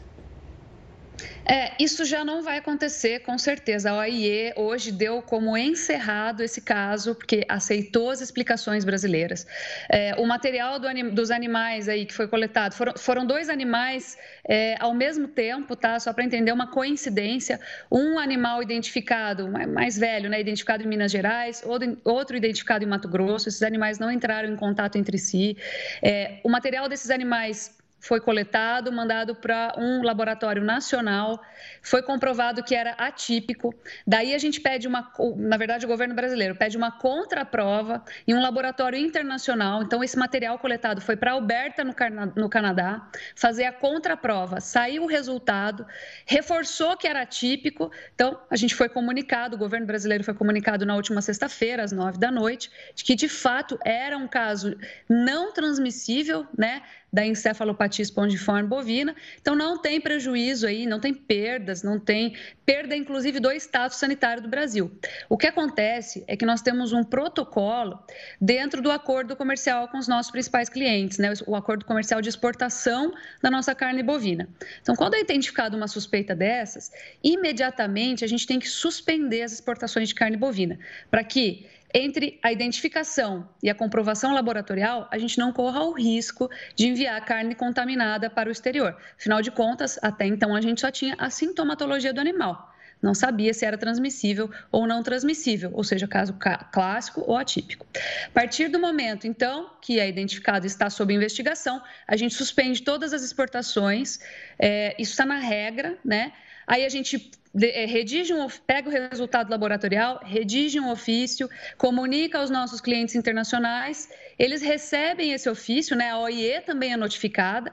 [1.44, 3.90] É, isso já não vai acontecer, com certeza.
[3.90, 9.46] A OIE hoje deu como encerrado esse caso, porque aceitou as explicações brasileiras.
[9.88, 14.16] É, o material do, dos animais aí que foi coletado, foram, foram dois animais
[14.48, 15.98] é, ao mesmo tempo, tá?
[15.98, 17.61] Só para entender uma coincidência.
[17.90, 20.40] Um animal identificado, mais velho, né?
[20.40, 21.64] Identificado em Minas Gerais,
[22.05, 23.48] outro identificado em Mato Grosso.
[23.48, 25.57] Esses animais não entraram em contato entre si.
[26.00, 31.41] É, o material desses animais foi coletado, mandado para um laboratório nacional,
[31.81, 33.73] foi comprovado que era atípico.
[34.05, 38.43] Daí a gente pede uma, na verdade, o governo brasileiro pede uma contraprova em um
[38.43, 39.85] laboratório internacional.
[39.85, 44.61] Então, esse material coletado foi para Alberta, no, Canadá, fazer a contraprova.
[44.61, 45.87] Saiu o resultado,
[46.27, 47.88] reforçou que era atípico.
[48.17, 52.19] Então, a gente foi comunicado, o governo brasileiro foi comunicado na última sexta-feira, às nove
[52.19, 54.77] da noite, de que de fato era um caso
[55.09, 56.83] não transmissível, né?
[57.12, 59.14] Da encefalopatia espongiforme bovina.
[59.40, 64.42] Então, não tem prejuízo aí, não tem perdas, não tem perda, inclusive, do status sanitário
[64.42, 64.90] do Brasil.
[65.29, 68.03] O que acontece é que nós temos um protocolo
[68.40, 71.33] dentro do acordo comercial com os nossos principais clientes, né?
[71.46, 74.48] o acordo comercial de exportação da nossa carne bovina.
[74.81, 76.90] Então, quando é identificada uma suspeita dessas,
[77.22, 80.79] imediatamente a gente tem que suspender as exportações de carne bovina,
[81.11, 86.50] para que entre a identificação e a comprovação laboratorial, a gente não corra o risco
[86.74, 88.96] de enviar carne contaminada para o exterior.
[89.18, 92.72] Afinal de contas, até então a gente só tinha a sintomatologia do animal.
[93.02, 96.37] Não sabia se era transmissível ou não transmissível, ou seja, caso
[96.70, 97.85] clássico ou atípico.
[98.26, 102.83] A partir do momento, então, que é identificado e está sob investigação, a gente suspende
[102.83, 104.20] todas as exportações,
[104.57, 106.33] é, isso está na regra, né?
[106.66, 112.48] Aí a gente é, redige um, pega o resultado laboratorial, redige um ofício, comunica aos
[112.48, 116.11] nossos clientes internacionais, eles recebem esse ofício, né?
[116.11, 117.72] A OIE também é notificada.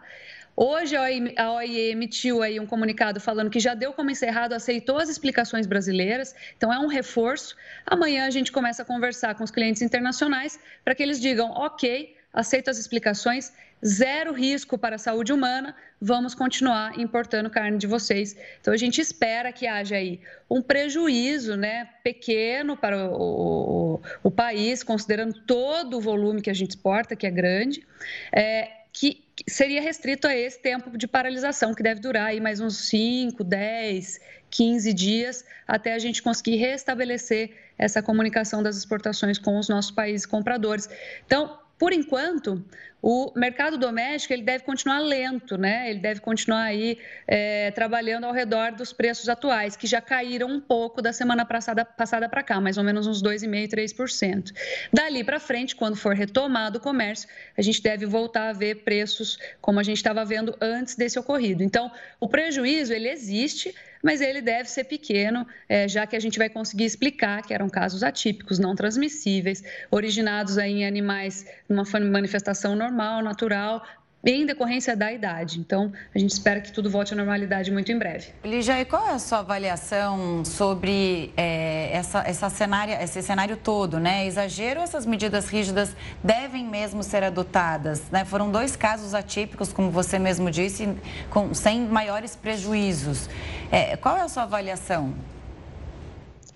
[0.61, 0.93] Hoje
[1.37, 5.65] a OIE emitiu aí um comunicado falando que já deu como encerrado, aceitou as explicações
[5.65, 7.55] brasileiras, então é um reforço.
[7.85, 12.13] Amanhã a gente começa a conversar com os clientes internacionais para que eles digam, ok,
[12.33, 13.51] aceito as explicações,
[13.85, 18.35] zero risco para a saúde humana, vamos continuar importando carne de vocês.
[18.59, 24.31] Então a gente espera que haja aí um prejuízo né, pequeno para o, o, o
[24.31, 27.85] país, considerando todo o volume que a gente exporta, que é grande,
[28.31, 32.89] é, que seria restrito a esse tempo de paralisação, que deve durar aí mais uns
[32.89, 39.69] 5, 10, 15 dias, até a gente conseguir restabelecer essa comunicação das exportações com os
[39.69, 40.89] nossos países compradores.
[41.25, 42.63] Então, por enquanto,
[43.01, 45.89] o mercado doméstico ele deve continuar lento, né?
[45.89, 50.59] Ele deve continuar aí é, trabalhando ao redor dos preços atuais, que já caíram um
[50.59, 54.53] pouco da semana passada para cá, mais ou menos uns 2,5%, 3%.
[54.91, 59.37] Dali para frente, quando for retomado o comércio, a gente deve voltar a ver preços
[59.61, 61.63] como a gente estava vendo antes desse ocorrido.
[61.63, 66.37] Então, o prejuízo ele existe, mas ele deve ser pequeno, é, já que a gente
[66.37, 72.75] vai conseguir explicar que eram casos atípicos, não transmissíveis, originados aí em animais numa manifestação
[72.75, 73.83] normal, natural,
[74.25, 75.59] em decorrência da idade.
[75.59, 78.33] Então, a gente espera que tudo volte à normalidade muito em breve.
[78.43, 83.99] Lígia, e qual é a sua avaliação sobre é, essa, essa cenário, esse cenário todo?
[83.99, 84.25] Né?
[84.27, 88.09] Exagero, essas medidas rígidas devem mesmo ser adotadas?
[88.11, 88.25] Né?
[88.25, 90.89] Foram dois casos atípicos, como você mesmo disse,
[91.29, 93.29] com, sem maiores prejuízos.
[93.71, 95.15] É, qual é a sua avaliação?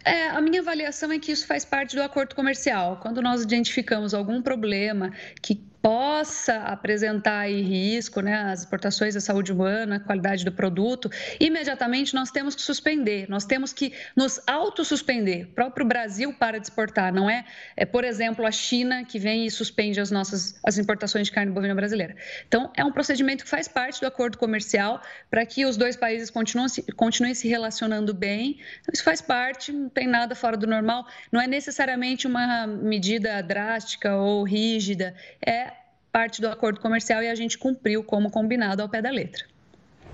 [0.06, 3.00] É, a minha avaliação é que isso faz parte do acordo comercial.
[3.02, 9.98] Quando nós identificamos algum problema que possa apresentar risco, né, as exportações da saúde humana,
[9.98, 11.10] a qualidade do produto,
[11.42, 15.46] imediatamente nós temos que suspender, nós temos que nos autossuspender.
[15.50, 17.44] O próprio Brasil para de exportar, não é,
[17.76, 21.52] é, por exemplo, a China que vem e suspende as nossas as importações de carne
[21.52, 22.16] bovina brasileira.
[22.48, 26.30] Então, é um procedimento que faz parte do acordo comercial para que os dois países
[26.30, 28.62] continuem se, continuem se relacionando bem.
[28.94, 34.16] Isso faz parte, não tem nada fora do normal, não é necessariamente uma medida drástica
[34.16, 35.14] ou rígida,
[35.46, 35.73] é
[36.14, 39.46] parte do acordo comercial e a gente cumpriu como combinado ao pé da letra.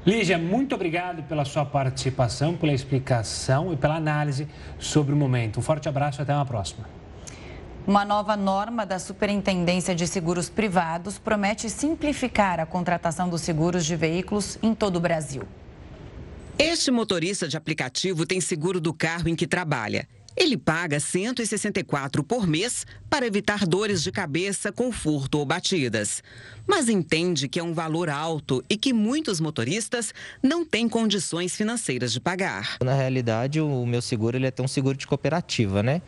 [0.05, 4.47] Lígia, muito obrigado pela sua participação, pela explicação e pela análise
[4.79, 5.59] sobre o momento.
[5.59, 6.87] Um forte abraço e até uma próxima.
[7.85, 13.97] Uma nova norma da Superintendência de Seguros Privados promete simplificar a contratação dos seguros de
[13.97, 15.43] veículos em todo o Brasil.
[16.57, 20.07] Este motorista de aplicativo tem seguro do carro em que trabalha
[20.39, 26.23] ele paga 164 por mês para evitar dores de cabeça com furto ou batidas.
[26.65, 32.13] Mas entende que é um valor alto e que muitos motoristas não têm condições financeiras
[32.13, 32.77] de pagar.
[32.81, 36.01] Na realidade, o meu seguro ele é até um seguro de cooperativa, né?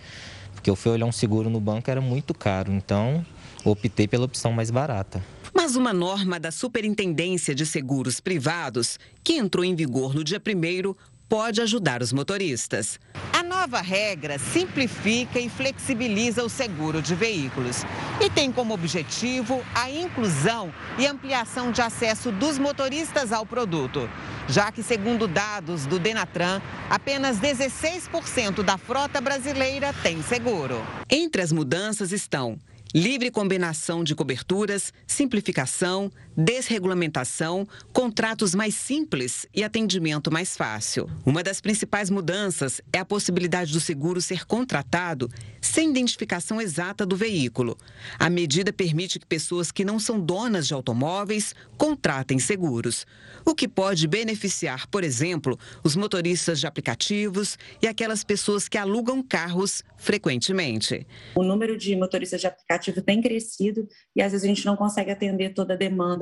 [0.53, 3.25] Porque eu fui olhar um seguro no banco era muito caro, então
[3.65, 5.21] optei pela opção mais barata.
[5.53, 10.95] Mas uma norma da Superintendência de Seguros Privados, que entrou em vigor no dia 1
[11.31, 12.99] pode ajudar os motoristas.
[13.31, 17.85] A nova regra simplifica e flexibiliza o seguro de veículos
[18.19, 24.09] e tem como objetivo a inclusão e ampliação de acesso dos motoristas ao produto,
[24.49, 30.85] já que, segundo dados do Denatran, apenas 16% da frota brasileira tem seguro.
[31.09, 32.59] Entre as mudanças estão
[32.93, 41.09] livre combinação de coberturas, simplificação, desregulamentação, contratos mais simples e atendimento mais fácil.
[41.25, 45.29] Uma das principais mudanças é a possibilidade do seguro ser contratado
[45.61, 47.77] sem identificação exata do veículo.
[48.17, 53.05] A medida permite que pessoas que não são donas de automóveis contratem seguros,
[53.45, 59.21] o que pode beneficiar, por exemplo, os motoristas de aplicativos e aquelas pessoas que alugam
[59.21, 61.05] carros frequentemente.
[61.35, 65.11] O número de motoristas de aplicativo tem crescido e às vezes a gente não consegue
[65.11, 66.20] atender toda a demanda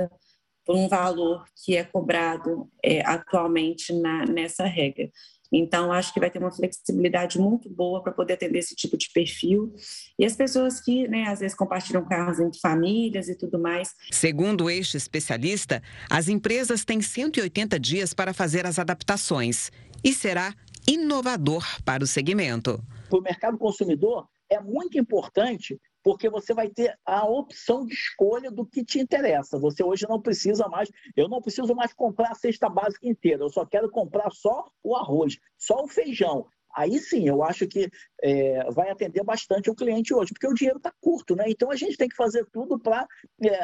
[0.66, 5.10] por um valor que é cobrado é, atualmente na, nessa regra.
[5.52, 9.10] Então, acho que vai ter uma flexibilidade muito boa para poder atender esse tipo de
[9.12, 9.74] perfil.
[10.18, 13.96] E as pessoas que, né, às vezes, compartilham carros entre famílias e tudo mais.
[14.12, 19.72] Segundo este especialista, as empresas têm 180 dias para fazer as adaptações
[20.04, 20.54] e será
[20.88, 22.80] inovador para o segmento.
[23.10, 28.52] Para o mercado consumidor, é muito importante porque você vai ter a opção de escolha
[28.52, 29.60] do que te interessa.
[29.60, 33.50] Você hoje não precisa mais, eu não preciso mais comprar a cesta básica inteira, eu
[33.50, 36.46] só quero comprar só o arroz, só o feijão.
[36.76, 37.90] Aí sim, eu acho que
[38.22, 41.46] é, vai atender bastante o cliente hoje, porque o dinheiro está curto, né?
[41.48, 43.08] Então a gente tem que fazer tudo para
[43.44, 43.60] é,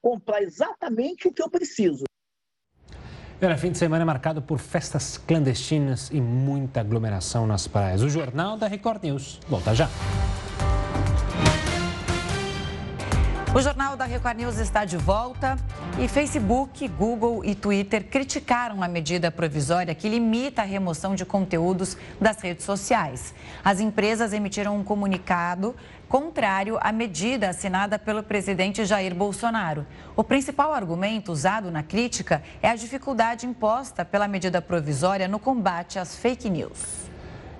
[0.00, 2.04] comprar exatamente o que eu preciso.
[3.40, 8.00] Era fim de semana marcado por festas clandestinas e muita aglomeração nas praias.
[8.02, 9.88] O Jornal da Record News volta já.
[13.54, 15.58] O Jornal da Record News está de volta
[16.00, 21.94] e Facebook, Google e Twitter criticaram a medida provisória que limita a remoção de conteúdos
[22.18, 23.34] das redes sociais.
[23.62, 25.76] As empresas emitiram um comunicado
[26.08, 29.86] contrário à medida assinada pelo presidente Jair Bolsonaro.
[30.16, 35.98] O principal argumento usado na crítica é a dificuldade imposta pela medida provisória no combate
[35.98, 37.11] às fake news.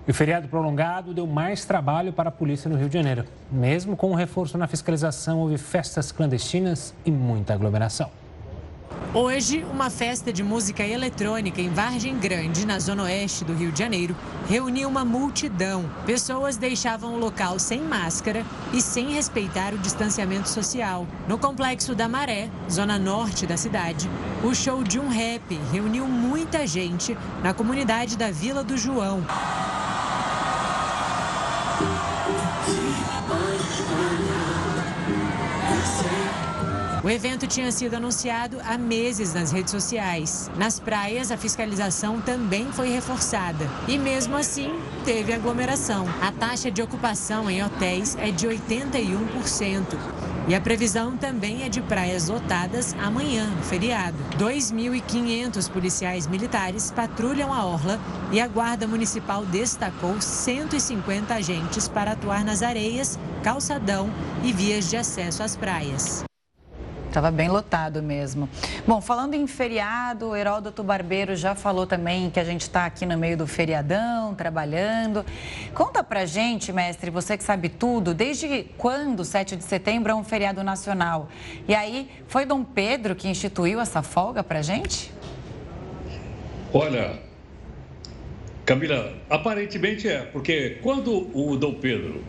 [0.06, 3.24] O feriado prolongado deu mais trabalho para a polícia no Rio de Janeiro.
[3.52, 8.10] Mesmo com o reforço na fiscalização, houve festas clandestinas e muita aglomeração.
[9.14, 13.78] Hoje, uma festa de música eletrônica em Vargem Grande, na zona oeste do Rio de
[13.78, 14.16] Janeiro,
[14.48, 15.84] reuniu uma multidão.
[16.04, 21.06] Pessoas deixavam o local sem máscara e sem respeitar o distanciamento social.
[21.28, 24.10] No complexo da Maré, zona norte da cidade,
[24.42, 29.22] o show de um rap reuniu muita gente na comunidade da Vila do João.
[37.04, 40.48] O evento tinha sido anunciado há meses nas redes sociais.
[40.56, 43.68] Nas praias, a fiscalização também foi reforçada.
[43.88, 44.70] E mesmo assim,
[45.04, 46.06] teve aglomeração.
[46.20, 50.31] A taxa de ocupação em hotéis é de 81%.
[50.48, 54.16] E a previsão também é de praias lotadas amanhã, no feriado.
[54.38, 58.00] 2.500 policiais militares patrulham a orla
[58.32, 64.10] e a Guarda Municipal destacou 150 agentes para atuar nas areias, calçadão
[64.42, 66.24] e vias de acesso às praias.
[67.12, 68.48] Estava bem lotado mesmo.
[68.86, 73.04] Bom, falando em feriado, o Heródoto Barbeiro já falou também que a gente está aqui
[73.04, 75.22] no meio do feriadão, trabalhando.
[75.74, 80.24] Conta pra gente, mestre, você que sabe tudo, desde quando 7 de setembro é um
[80.24, 81.28] feriado nacional?
[81.68, 85.12] E aí, foi Dom Pedro que instituiu essa folga pra gente?
[86.72, 87.20] Olha,
[88.64, 92.24] Camila, aparentemente é, porque quando o Dom Pedro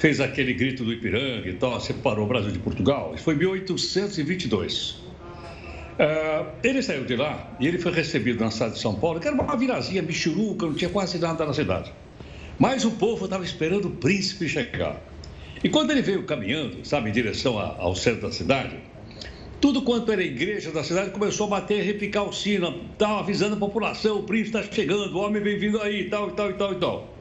[0.00, 3.12] fez aquele grito do Ipiranga e tal, separou o Brasil de Portugal.
[3.14, 4.92] Isso foi em 1822.
[4.92, 9.28] Uh, ele saiu de lá e ele foi recebido na cidade de São Paulo, que
[9.28, 11.92] era uma virazinha bichuruca, não tinha quase nada na cidade.
[12.58, 14.98] Mas o povo estava esperando o príncipe chegar.
[15.62, 18.76] E quando ele veio caminhando, sabe, em direção ao centro da cidade,
[19.60, 23.58] tudo quanto era igreja da cidade começou a bater repicar o sino, estava avisando a
[23.58, 26.72] população, o príncipe está chegando, o homem vem vindo aí, tal, e tal, e tal,
[26.72, 27.19] e tal.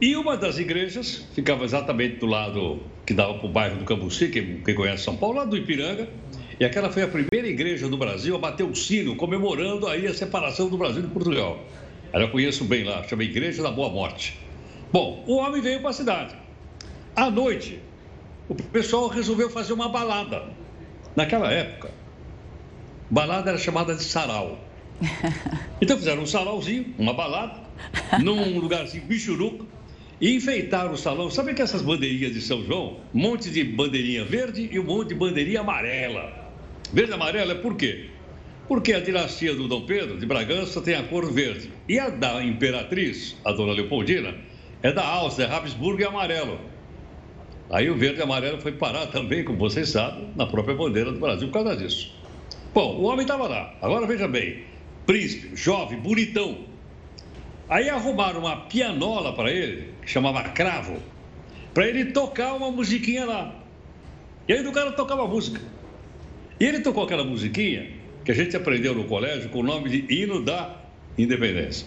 [0.00, 4.28] E uma das igrejas ficava exatamente do lado que dava para o bairro do Cambuci,
[4.28, 6.08] quem, quem conhece São Paulo, lá do Ipiranga.
[6.58, 10.14] E aquela foi a primeira igreja do Brasil a bater o sino, comemorando aí a
[10.14, 11.62] separação do Brasil de Portugal.
[12.14, 14.38] Eu conheço bem lá, chama Igreja da Boa Morte.
[14.90, 16.34] Bom, o homem veio para a cidade.
[17.14, 17.78] À noite,
[18.48, 20.44] o pessoal resolveu fazer uma balada.
[21.14, 21.90] Naquela época,
[23.10, 24.58] balada era chamada de sarau.
[25.82, 27.58] Então fizeram um sarauzinho, uma balada,
[28.22, 29.66] num lugarzinho bichuruco,
[30.20, 31.30] e enfeitaram o salão.
[31.30, 32.98] Sabe que essas bandeirinhas de São João?
[33.14, 36.32] Um monte de bandeirinha verde e um monte de bandeirinha amarela.
[36.92, 38.06] Verde e amarela é por quê?
[38.68, 41.70] Porque a dinastia do Dom Pedro de Bragança tem a cor verde.
[41.88, 44.34] E a da imperatriz, a dona Leopoldina,
[44.82, 46.60] é da Áustria, Habsburgo e amarelo.
[47.70, 51.18] Aí o verde e amarelo foi parar também, como vocês sabem, na própria bandeira do
[51.18, 52.14] Brasil por causa disso.
[52.74, 53.74] Bom, o homem estava lá.
[53.80, 54.64] Agora veja bem:
[55.06, 56.58] príncipe, jovem, bonitão,
[57.70, 61.00] Aí arrumaram uma pianola para ele, que chamava Cravo,
[61.72, 63.54] para ele tocar uma musiquinha lá.
[64.48, 65.60] E aí o cara tocava música.
[66.58, 67.88] E ele tocou aquela musiquinha
[68.24, 70.78] que a gente aprendeu no colégio com o nome de Hino da
[71.16, 71.86] Independência.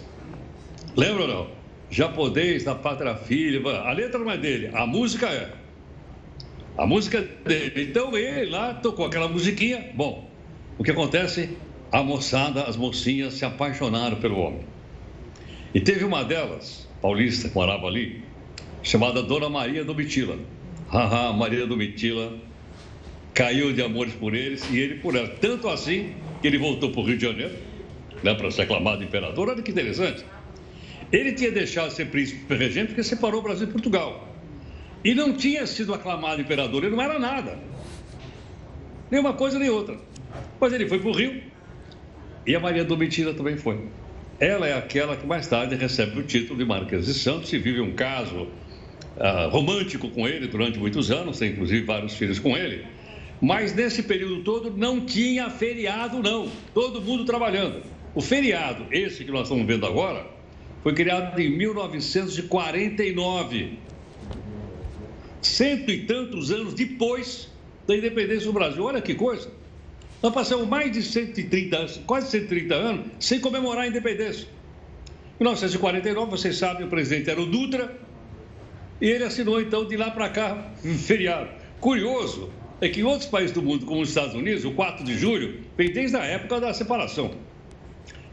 [0.96, 1.48] Lembra ou não?
[1.90, 3.62] Japonês da pátria filha.
[3.82, 5.52] A letra não é dele, a música é.
[6.78, 7.90] A música é dele.
[7.90, 9.92] Então ele lá tocou aquela musiquinha.
[9.94, 10.30] Bom,
[10.78, 11.58] o que acontece?
[11.92, 14.73] A moçada, as mocinhas se apaixonaram pelo homem.
[15.74, 18.22] E teve uma delas, paulista, que morava ali,
[18.84, 20.38] chamada Dona Maria Domitila.
[20.88, 22.38] Haha, Maria Domitila
[23.34, 25.28] caiu de amores por eles e ele por ela.
[25.28, 27.56] Tanto assim que ele voltou para o Rio de Janeiro,
[28.22, 29.50] né, para ser aclamado imperador.
[29.50, 30.24] Olha que interessante.
[31.12, 34.30] Ele tinha deixado de ser príncipe regente porque separou o Brasil e Portugal.
[35.04, 37.58] E não tinha sido aclamado imperador, ele não era nada.
[39.10, 39.98] Nem uma coisa nem outra.
[40.60, 41.42] Mas ele foi para o Rio
[42.46, 43.80] e a Maria Domitila também foi.
[44.40, 47.80] Ela é aquela que mais tarde recebe o título de Marquesa de Santos e vive
[47.82, 48.48] um caso
[49.18, 52.86] uh, romântico com ele durante muitos anos, tem inclusive vários filhos com ele.
[53.42, 56.50] Mas nesse período todo não tinha feriado, não.
[56.74, 57.82] Todo mundo trabalhando.
[58.16, 60.26] O feriado, esse que nós estamos vendo agora,
[60.82, 63.80] foi criado em 1949.
[65.42, 67.52] Cento e tantos anos depois
[67.86, 68.84] da independência do Brasil.
[68.84, 69.52] Olha que coisa.
[70.24, 74.48] Nós passamos mais de 130, quase 130 anos sem comemorar a independência.
[75.38, 77.94] Em 1949, vocês sabem, o presidente era o Dutra
[79.02, 81.50] e ele assinou então de lá para cá um feriado.
[81.82, 82.50] Curioso
[82.80, 85.60] é que em outros países do mundo, como os Estados Unidos, o 4 de julho
[85.78, 87.32] vem desde a época da separação.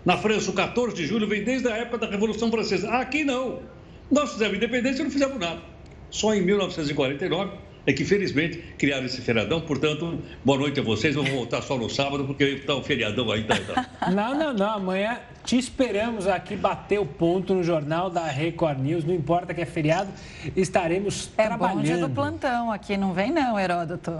[0.04, 2.88] Na França, o 14 de julho vem desde a época da Revolução Francesa.
[2.88, 3.62] Aqui não.
[4.08, 5.60] Nós fizemos independência e não fizemos nada.
[6.08, 7.50] Só em 1949
[7.86, 9.60] é que felizmente criaram esse feriadão.
[9.60, 11.16] Portanto, boa noite a vocês.
[11.16, 13.44] Eu vou voltar só no sábado, porque está o feriadão aí.
[13.44, 14.10] Tá, tá.
[14.10, 14.70] Não, não, não.
[14.74, 19.04] Amanhã te esperamos aqui bater o ponto no jornal da Record News.
[19.04, 20.10] Não importa que é feriado,
[20.54, 21.78] estaremos é trabalhando.
[21.78, 24.12] É bom dia do plantão aqui, não vem não, Heródoto.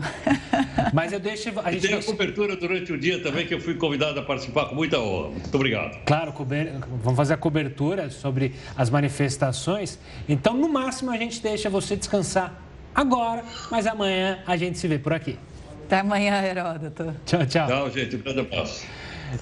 [0.93, 1.51] Mas eu deixo...
[1.63, 2.09] A gente tem deixa...
[2.09, 5.29] a cobertura durante o dia também, que eu fui convidado a participar com muita honra.
[5.31, 6.03] Muito obrigado.
[6.05, 6.73] Claro, cober...
[7.03, 9.99] vamos fazer a cobertura sobre as manifestações.
[10.29, 14.99] Então, no máximo, a gente deixa você descansar agora, mas amanhã a gente se vê
[14.99, 15.39] por aqui.
[15.87, 17.15] Até amanhã, Heródoto.
[17.27, 17.67] Tchau, tchau.
[17.67, 18.17] Tchau, gente.
[18.17, 18.87] Um grande abraço.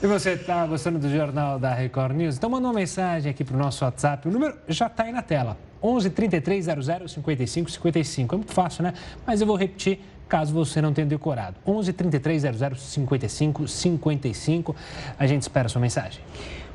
[0.03, 2.37] E você está gostando do Jornal da Record News?
[2.37, 4.29] Então manda uma mensagem aqui para o nosso WhatsApp.
[4.29, 5.57] O número já está aí na tela.
[5.83, 8.35] 11 33 00 55 55.
[8.35, 8.93] É muito fácil, né?
[9.27, 11.57] Mas eu vou repetir caso você não tenha decorado.
[11.67, 14.77] 11 33 00 55 55.
[15.19, 16.21] A gente espera a sua mensagem.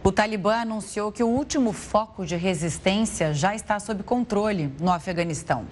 [0.03, 5.65] O Talibã anunciou que o último foco de resistência já está sob controle no Afeganistão.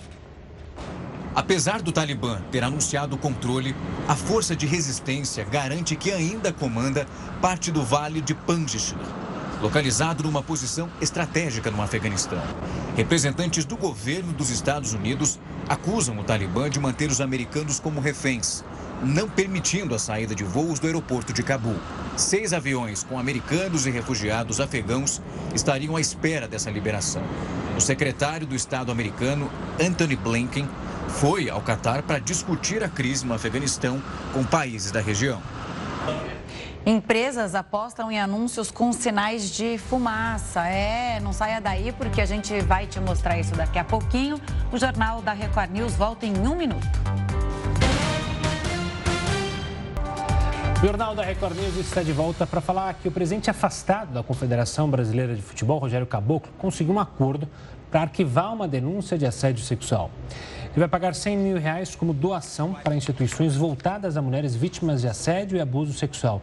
[1.33, 3.73] Apesar do Talibã ter anunciado o controle,
[4.05, 7.07] a força de resistência garante que ainda comanda
[7.41, 8.97] parte do vale de Panjshir,
[9.61, 12.41] localizado numa posição estratégica no Afeganistão.
[12.97, 18.61] Representantes do governo dos Estados Unidos acusam o Talibã de manter os americanos como reféns,
[19.01, 21.77] não permitindo a saída de voos do aeroporto de Cabul.
[22.17, 25.21] Seis aviões com americanos e refugiados afegãos
[25.55, 27.23] estariam à espera dessa liberação.
[27.77, 30.67] O secretário do Estado americano, Anthony Blinken,
[31.11, 34.01] foi ao Catar para discutir a crise no Afeganistão
[34.33, 35.41] com países da região.
[36.85, 40.67] Empresas apostam em anúncios com sinais de fumaça.
[40.67, 44.41] É, não saia daí porque a gente vai te mostrar isso daqui a pouquinho.
[44.71, 46.87] O Jornal da Record News volta em um minuto.
[50.81, 54.23] O Jornal da Record News está de volta para falar que o presidente afastado da
[54.23, 57.47] Confederação Brasileira de Futebol, Rogério Caboclo, conseguiu um acordo
[57.91, 60.09] para arquivar uma denúncia de assédio sexual.
[60.71, 65.07] Ele vai pagar 100 mil reais como doação para instituições voltadas a mulheres vítimas de
[65.09, 66.41] assédio e abuso sexual.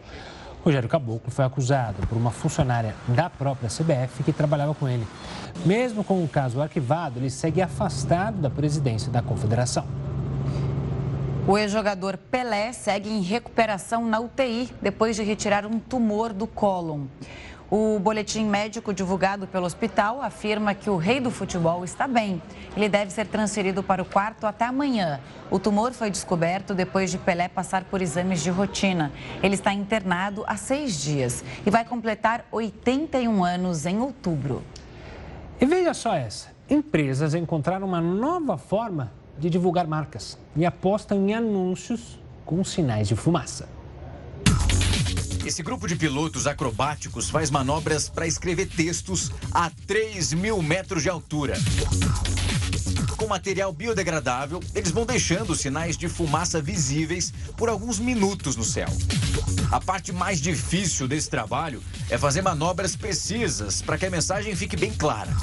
[0.63, 5.07] Rogério Caboclo foi acusado por uma funcionária da própria CBF que trabalhava com ele.
[5.65, 9.85] Mesmo com o caso arquivado, ele segue afastado da presidência da confederação.
[11.47, 17.05] O ex-jogador Pelé segue em recuperação na UTI depois de retirar um tumor do cólon.
[17.71, 22.41] O boletim médico divulgado pelo hospital afirma que o rei do futebol está bem.
[22.75, 25.19] Ele deve ser transferido para o quarto até amanhã.
[25.51, 29.11] O tumor foi descoberto depois de Pelé passar por exames de rotina.
[29.43, 34.63] Ele está internado há seis dias e vai completar 81 anos em outubro.
[35.61, 41.35] E veja só essa: empresas encontraram uma nova forma de divulgar marcas e apostam em
[41.35, 43.69] anúncios com sinais de fumaça.
[45.49, 51.09] Esse grupo de pilotos acrobáticos faz manobras para escrever textos a 3 mil metros de
[51.09, 51.57] altura.
[53.17, 58.89] Com material biodegradável, eles vão deixando sinais de fumaça visíveis por alguns minutos no céu.
[59.71, 61.81] A parte mais difícil desse trabalho
[62.11, 65.35] é fazer manobras precisas para que a mensagem fique bem clara.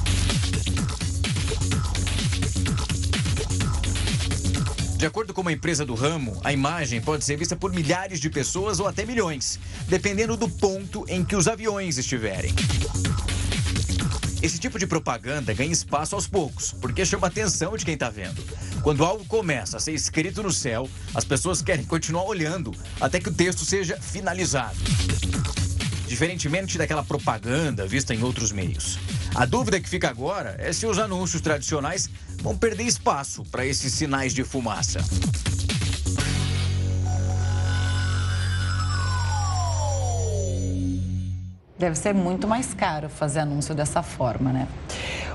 [4.97, 8.31] De acordo com uma empresa do ramo, a imagem pode ser vista por milhares de
[8.31, 12.51] pessoas ou até milhões, dependendo do ponto em que os aviões estiverem.
[14.41, 18.09] Esse tipo de propaganda ganha espaço aos poucos, porque chama a atenção de quem está
[18.09, 18.43] vendo.
[18.81, 23.29] Quando algo começa a ser escrito no céu, as pessoas querem continuar olhando até que
[23.29, 24.77] o texto seja finalizado.
[26.07, 28.97] Diferentemente daquela propaganda vista em outros meios.
[29.35, 32.09] A dúvida que fica agora é se os anúncios tradicionais
[32.41, 34.99] vão perder espaço para esses sinais de fumaça.
[41.77, 44.67] Deve ser muito mais caro fazer anúncio dessa forma, né?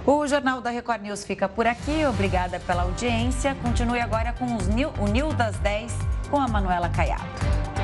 [0.04, 2.04] O Jornal da Record News fica por aqui.
[2.06, 3.54] Obrigada pela audiência.
[3.62, 5.96] Continue agora com New, o Nil das 10
[6.28, 7.22] com a Manuela Caiado.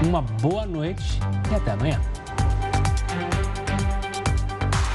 [0.04, 2.00] Uma boa noite e até amanhã.